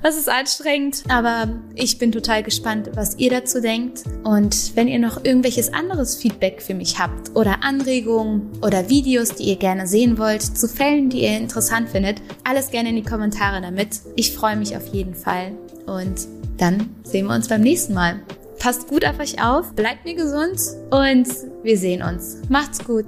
Das 0.02 0.16
ist 0.16 0.30
anstrengend, 0.30 1.02
aber 1.08 1.60
ich 1.74 1.98
bin 1.98 2.10
total 2.10 2.42
gespannt, 2.42 2.88
was 2.94 3.18
ihr 3.18 3.28
dazu 3.28 3.60
denkt. 3.60 4.04
Und 4.22 4.74
wenn 4.74 4.88
ihr 4.88 4.98
noch 4.98 5.22
irgendwelches 5.22 5.74
anderes 5.74 6.16
Feedback 6.16 6.62
für 6.62 6.74
mich 6.74 6.98
habt 6.98 7.36
oder 7.36 7.64
Anregungen 7.64 8.50
oder 8.62 8.88
Videos, 8.88 9.34
die 9.34 9.42
ihr 9.42 9.56
gerne 9.56 9.86
sehen 9.86 10.16
wollt, 10.16 10.40
zu 10.40 10.68
Fällen, 10.68 11.10
die 11.10 11.24
ihr 11.24 11.36
interessant 11.36 11.90
findet, 11.90 12.22
alles 12.44 12.70
gerne 12.70 12.88
in 12.88 12.96
die 12.96 13.02
Kommentare 13.02 13.60
damit. 13.60 14.00
Ich 14.16 14.32
freue 14.32 14.56
mich 14.56 14.74
auf 14.74 14.86
jeden 14.86 15.14
Fall. 15.14 15.52
Und 15.84 16.26
dann 16.56 16.88
sehen 17.02 17.26
wir 17.26 17.34
uns 17.34 17.48
beim 17.48 17.60
nächsten 17.60 17.92
Mal. 17.92 18.22
Passt 18.64 18.88
gut 18.88 19.04
auf 19.04 19.20
euch 19.20 19.44
auf, 19.44 19.74
bleibt 19.74 20.06
mir 20.06 20.14
gesund 20.14 20.58
und 20.88 21.28
wir 21.62 21.76
sehen 21.76 22.02
uns. 22.02 22.40
Macht's 22.48 22.82
gut. 22.82 23.04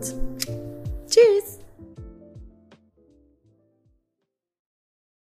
Tschüss. 1.08 1.55